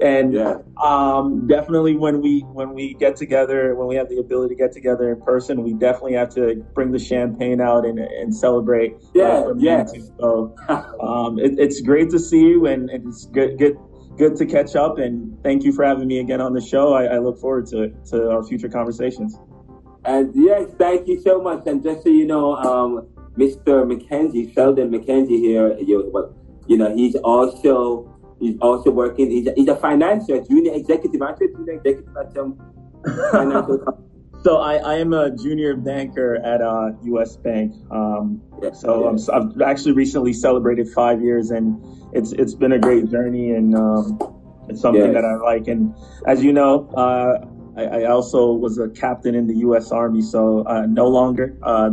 [0.00, 0.58] and yeah.
[0.82, 4.72] um, definitely when we when we get together when we have the ability to get
[4.72, 9.44] together in person we definitely have to bring the champagne out and, and celebrate yeah
[9.46, 9.84] uh, yeah
[10.18, 10.54] so
[11.00, 13.76] um, it, it's great to see you and, and it's good good
[14.16, 16.92] good to catch up and thank you for having me again on the show.
[16.92, 19.36] I, I look forward to to our future conversations.
[20.04, 21.66] And yes, thank you so much.
[21.66, 23.84] And just so you know, um, Mr.
[23.84, 26.34] McKenzie, Sheldon McKenzie here, you,
[26.66, 28.13] you know, he's also
[28.44, 29.30] he's also working.
[29.30, 31.52] He's a, he's a financier, junior executive, aren't you?
[31.56, 32.58] Junior executive at some
[33.32, 34.04] financial
[34.44, 37.34] So I, I am a junior banker at uh, U.S.
[37.36, 37.74] Bank.
[37.90, 38.42] Um,
[38.74, 41.82] so I'm, I've actually recently celebrated five years, and
[42.12, 44.18] it's it's been a great journey, and um,
[44.68, 45.14] it's something yes.
[45.14, 45.66] that I like.
[45.66, 45.94] And
[46.26, 49.90] as you know, uh, I, I, also was a captain in the U.S.
[49.90, 51.92] Army, so uh, no longer uh,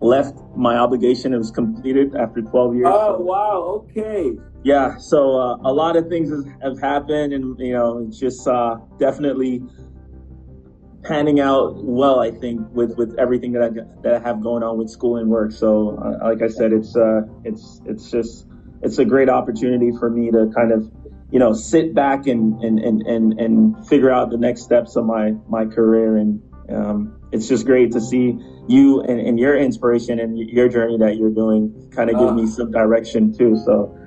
[0.00, 0.38] left.
[0.56, 2.86] My obligation it was completed after 12 years.
[2.88, 3.20] Oh so.
[3.22, 3.84] wow!
[3.90, 4.38] Okay.
[4.68, 6.28] Yeah, so uh, a lot of things
[6.60, 9.62] have happened, and you know, it's just uh, definitely
[11.02, 13.70] panning out well, I think, with, with everything that I
[14.02, 15.52] that I have going on with school and work.
[15.52, 18.46] So, uh, like I said, it's uh, it's it's just
[18.82, 20.92] it's a great opportunity for me to kind of
[21.30, 25.06] you know sit back and and and and, and figure out the next steps of
[25.06, 26.18] my my career.
[26.18, 28.38] And um, it's just great to see
[28.68, 32.34] you and, and, your inspiration and your journey that you're doing kind of give uh,
[32.34, 33.56] me some direction too.
[33.64, 33.97] So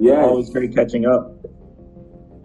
[0.00, 1.36] yeah always great catching up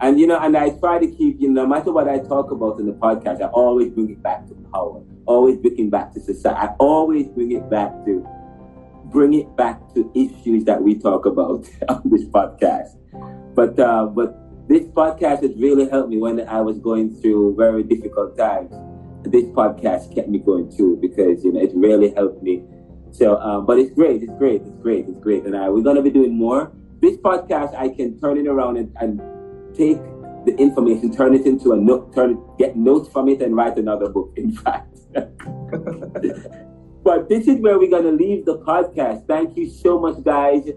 [0.00, 2.50] and you know, and I try to keep, you know, no matter what I talk
[2.50, 6.12] about in the podcast, I always bring it back to power, always bring it back
[6.12, 6.58] to society.
[6.58, 8.26] I always bring it back to
[9.06, 12.96] bring it back to issues that we talk about on this podcast.
[13.54, 14.36] But uh, but
[14.68, 18.74] this podcast has really helped me when I was going through very difficult times.
[19.22, 22.64] This podcast kept me going through because you know it really helped me.
[23.12, 26.02] So, um, but it's great, it's great, it's great, it's great, and I, we're gonna
[26.02, 26.70] be doing more.
[27.00, 29.20] This podcast, I can turn it around and, and
[29.76, 29.98] take
[30.46, 33.76] the information, turn it into a note, turn it, get notes from it, and write
[33.76, 34.32] another book.
[34.36, 34.96] In fact,
[37.04, 39.26] but this is where we're gonna leave the podcast.
[39.26, 40.68] Thank you so much, guys.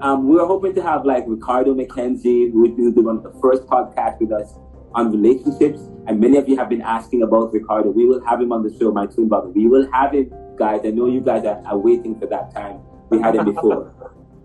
[0.00, 3.64] Um, we're hoping to have like Ricardo McKenzie, who will do one of the first
[3.66, 4.54] podcasts with us
[4.94, 5.80] on relationships.
[6.06, 7.90] And many of you have been asking about Ricardo.
[7.90, 9.48] We will have him on the show, my twin brother.
[9.48, 10.80] We will have him, guys.
[10.84, 12.80] I know you guys are, are waiting for that time.
[13.10, 13.94] We had him before.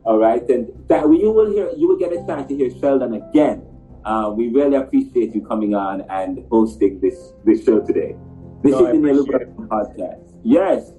[0.05, 3.13] All right, and that you will hear, you will get a chance to hear Sheldon
[3.13, 3.63] again
[4.05, 8.15] uh, we really appreciate you coming on and hosting this this show today.
[8.61, 10.21] This no, is the Neil podcast.
[10.43, 10.91] Yes.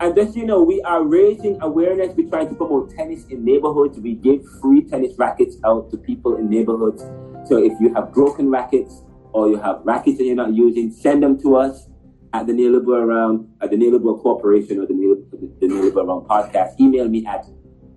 [0.00, 2.14] And just you know, we are raising awareness.
[2.16, 3.98] We're trying to promote tennis in neighborhoods.
[3.98, 7.02] We give free tennis rackets out to people in neighborhoods.
[7.48, 11.22] So if you have broken rackets or you have rackets that you're not using, send
[11.22, 11.88] them to us
[12.34, 16.80] at the Neoliberal Round, at the Neoliberal Corporation or the, Neoliberal, the Around podcast.
[16.80, 17.46] Email me at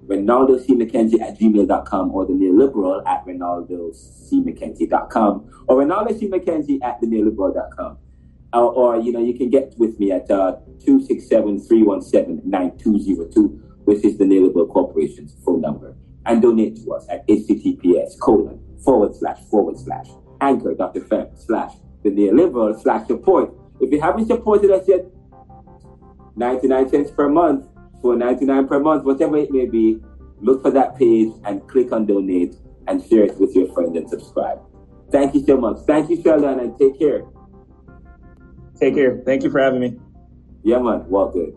[0.07, 0.73] Rinaldo C.
[0.73, 4.41] McKenzie at gmail.com or the neoliberal at Rinaldo C.
[4.41, 6.27] McKenzie.com or Rinaldo C.
[6.27, 7.97] McKenzie at the neoliberal.com.
[8.53, 14.23] Or, or, you know, you can get with me at uh, 267-317-9202, which is the
[14.23, 15.97] Neoliberal Corporation's phone number.
[16.25, 20.07] And donate to us at https colon forward slash forward slash
[20.41, 23.53] anchor.fm slash the neoliberal slash support.
[23.79, 25.05] If you haven't supported us yet,
[26.35, 27.67] 99 cents per month
[28.01, 29.99] for 99 per month, whatever it may be,
[30.41, 32.55] look for that page and click on donate
[32.87, 34.59] and share it with your friends and subscribe.
[35.11, 35.77] Thank you so much.
[35.87, 37.23] Thank you, Sheldon, and take care.
[38.79, 39.21] Take care.
[39.25, 39.97] Thank you for having me.
[40.63, 41.05] Yeah, man.
[41.07, 41.55] Well, good.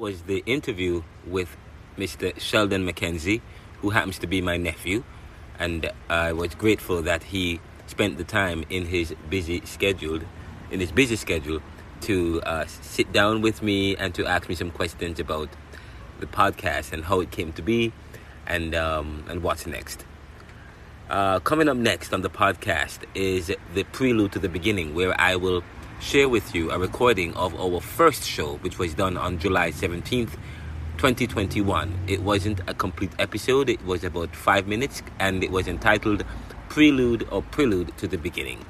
[0.00, 1.54] Was the interview with
[1.98, 2.32] Mr.
[2.40, 3.42] Sheldon McKenzie,
[3.82, 5.04] who happens to be my nephew,
[5.58, 10.20] and I was grateful that he spent the time in his busy schedule,
[10.70, 11.60] in his busy schedule,
[12.02, 15.50] to uh, sit down with me and to ask me some questions about
[16.18, 17.92] the podcast and how it came to be,
[18.46, 20.06] and um, and what's next.
[21.10, 25.36] Uh, coming up next on the podcast is the prelude to the beginning, where I
[25.36, 25.62] will
[26.00, 30.30] share with you a recording of our first show, which was done on July 17th,
[30.96, 31.92] 2021.
[32.08, 36.24] It wasn't a complete episode, it was about five minutes, and it was entitled
[36.70, 38.64] Prelude or Prelude to the Beginning.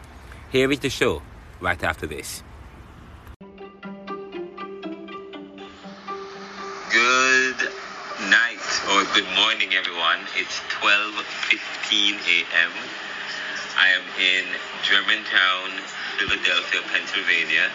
[0.51, 1.23] Here is the show
[1.61, 2.43] right after this.
[6.91, 7.61] Good
[8.29, 10.19] night or good morning, everyone.
[10.37, 12.73] It's 12:15 a.m.
[13.77, 14.45] I am in
[14.83, 15.71] Germantown,
[16.19, 17.71] Philadelphia, Pennsylvania.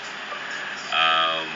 [0.92, 1.48] Um,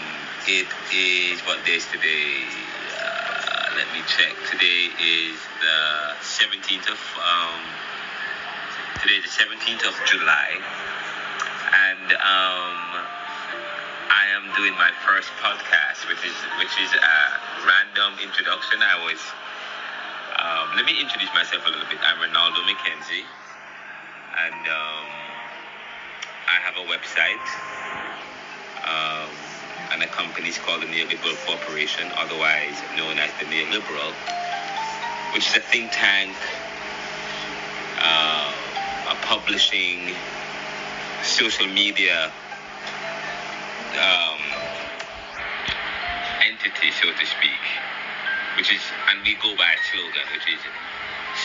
[0.47, 2.47] it is what day is today?
[2.95, 4.35] Uh, let me check.
[4.51, 5.79] Today is the
[6.23, 7.61] 17th of um,
[9.03, 12.77] today the 17th of July, and um,
[14.09, 17.19] I am doing my first podcast, which is which is a
[17.67, 18.79] random introduction.
[18.83, 19.19] I was
[20.39, 21.99] um, let me introduce myself a little bit.
[22.01, 23.27] I'm Rinaldo McKenzie,
[24.45, 25.05] and um,
[26.47, 27.43] I have a website,
[28.87, 29.29] um,
[29.91, 34.13] and the company is called the Neoliberal Corporation, otherwise known as the Neoliberal,
[35.33, 36.35] which is a think tank,
[37.99, 38.53] uh,
[39.11, 40.15] a publishing,
[41.23, 42.31] social media
[43.99, 44.39] um,
[46.47, 47.63] entity, so to speak,
[48.57, 50.61] which is, and we go by a slogan, which is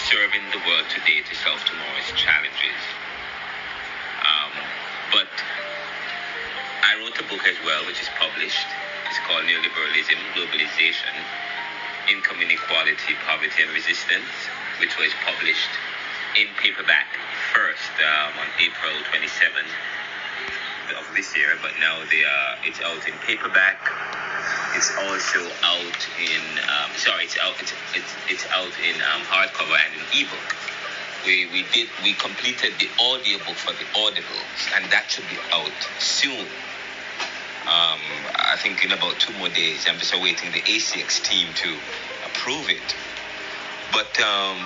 [0.09, 2.81] serving the world today to solve tomorrow's challenges.
[4.25, 4.53] Um,
[5.13, 5.31] but
[6.83, 8.69] I wrote a book as well, which is published.
[9.09, 11.15] It's called Neoliberalism, Globalization,
[12.09, 14.33] Income Inequality, Poverty and Resistance,
[14.81, 15.73] which was published
[16.37, 17.07] in paperback
[17.53, 19.71] first um, on April 27th
[20.99, 23.79] of this year, but now they are, it's out in paperback.
[24.75, 29.79] It's also out in, um, sorry, it's out, it's, it's, it's out in um, hardcover
[29.79, 30.57] and in ebook.
[31.25, 34.43] We, we did, we completed the audiobook for the Audible,
[34.75, 36.47] and that should be out soon.
[37.65, 38.01] Um,
[38.35, 39.87] I think in about two more days.
[39.89, 41.77] I'm just awaiting the ACX team to
[42.27, 42.95] approve it.
[43.91, 44.59] But um,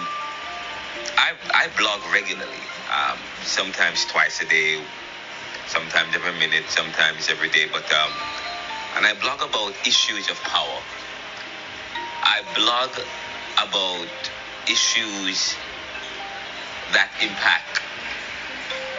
[1.15, 4.83] I, I blog regularly, um, sometimes twice a day,
[5.69, 7.67] sometimes every minute, sometimes every day.
[7.71, 8.11] But um,
[8.99, 10.83] and I blog about issues of power.
[12.21, 12.91] I blog
[13.57, 14.09] about
[14.69, 15.55] issues
[16.93, 17.81] that impact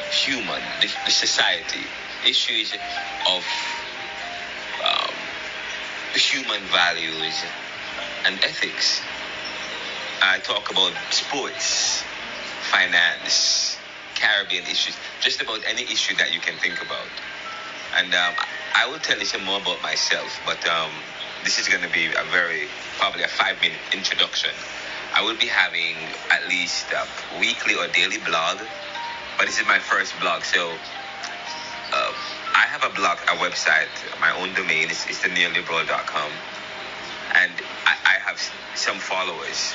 [0.09, 1.83] human, the, the society,
[2.25, 2.71] issues
[3.27, 3.43] of
[4.87, 5.13] um,
[6.15, 7.43] human values
[8.23, 9.01] and ethics.
[10.21, 12.03] I talk about sports,
[12.71, 13.75] finance,
[14.15, 17.07] Caribbean issues, just about any issue that you can think about.
[17.97, 18.35] And um,
[18.75, 20.91] I will tell you some more about myself, but um,
[21.43, 22.67] this is going to be a very,
[22.97, 24.51] probably a five minute introduction.
[25.13, 25.95] I will be having
[26.29, 27.05] at least a
[27.39, 28.59] weekly or daily blog,
[29.37, 30.69] but this is my first blog, so
[31.91, 32.13] uh,
[32.53, 33.89] I have a blog, a website,
[34.19, 36.31] my own domain, it's, it's the neoliberal.com,
[37.35, 37.51] and
[37.85, 38.39] I, I have
[38.75, 39.73] some followers.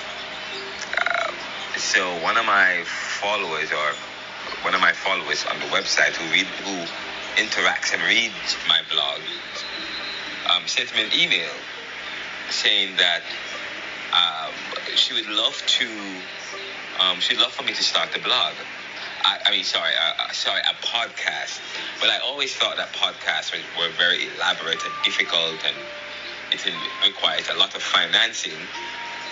[0.96, 1.32] Uh,
[1.76, 3.92] so one of my followers, or
[4.62, 6.86] one of my followers on the website who read, who
[7.36, 9.20] interacts and reads my blog,
[10.50, 11.50] um, sent me an email
[12.50, 13.22] saying that
[14.12, 14.52] um,
[14.94, 15.88] she would love to,
[17.00, 18.54] um, she'd love for me to start a blog.
[19.24, 21.60] I, I mean, sorry, uh, uh, sorry, a podcast.
[21.98, 25.76] But I always thought that podcasts were, were very elaborate and difficult, and
[26.52, 26.60] it
[27.04, 28.52] requires a lot of financing.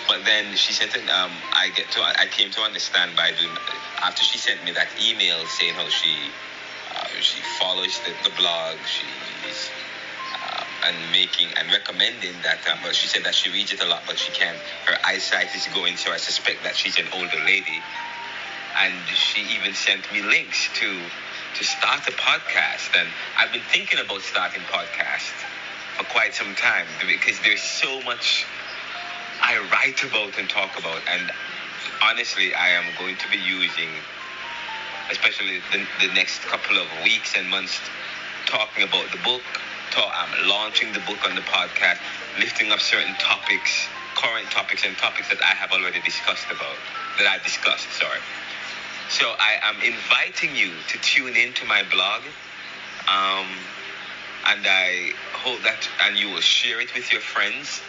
[0.07, 1.09] But then she sent it.
[1.09, 2.01] Um, I get to.
[2.01, 3.55] I came to understand by doing
[4.03, 6.52] after she sent me that email saying how she uh,
[7.21, 8.77] she follows the, the blog.
[8.85, 9.69] She's
[10.33, 12.59] uh, and making and recommending that.
[12.67, 14.57] Um, well, she said that she reads it a lot, but she can't.
[14.85, 17.81] Her eyesight is going, so I suspect that she's an older lady.
[18.75, 20.99] And she even sent me links to
[21.55, 22.97] to start a podcast.
[22.97, 23.07] And
[23.37, 25.31] I've been thinking about starting podcast
[25.97, 28.45] for quite some time because there's so much
[29.41, 31.01] I write about and talk about.
[31.07, 31.31] And
[32.01, 33.89] honestly, I am going to be using,
[35.09, 37.79] especially the, the next couple of weeks and months,
[38.45, 39.41] talking about the book.
[39.91, 41.99] Talk, I'm launching the book on the podcast,
[42.39, 46.77] lifting up certain topics, current topics, and topics that I have already discussed about,
[47.19, 48.19] that I've discussed, sorry.
[49.09, 52.21] So I am inviting you to tune into my blog.
[53.07, 53.47] Um,
[54.45, 57.81] and I hope that, and you will share it with your friends.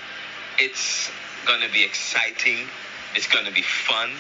[0.59, 1.11] It's
[1.47, 2.67] going to be exciting.
[3.15, 4.11] It's going to be fun.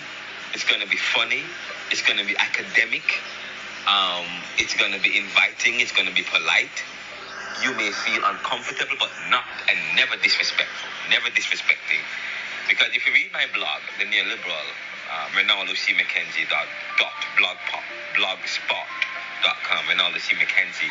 [0.54, 1.42] It's to be funny.
[1.90, 3.02] It's to be academic.
[3.90, 4.24] Um,
[4.56, 5.82] it's to be inviting.
[5.82, 6.72] It's to be polite.
[7.62, 10.88] You may feel uncomfortable, but not and never disrespectful.
[11.10, 12.00] Never disrespecting.
[12.68, 14.68] Because if you read my blog, the neoliberal,
[15.10, 15.92] uh, Rinaldo C.
[15.92, 16.66] McKenzie dot,
[16.98, 17.84] dot blogspot,
[18.16, 20.34] blogspot.com, Rinaldo C.
[20.34, 20.90] McKenzie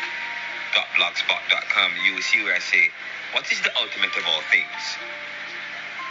[0.74, 2.90] dot blogspot.com, you will see where I say,
[3.32, 4.82] what is the ultimate of all things?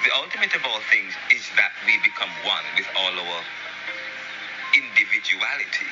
[0.03, 3.41] The ultimate of all things is that we become one with all our
[4.75, 5.87] individuality.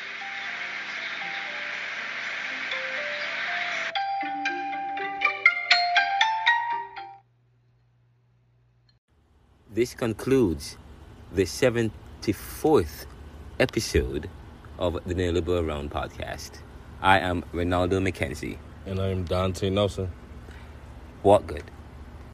[9.74, 10.78] This concludes
[11.32, 13.06] the 74th
[13.62, 14.30] episode
[14.78, 16.60] of the Neoliberal Round podcast.
[17.02, 18.58] I am Rinaldo McKenzie.
[18.86, 20.12] And I am Donte Nelson.
[21.22, 21.72] What good?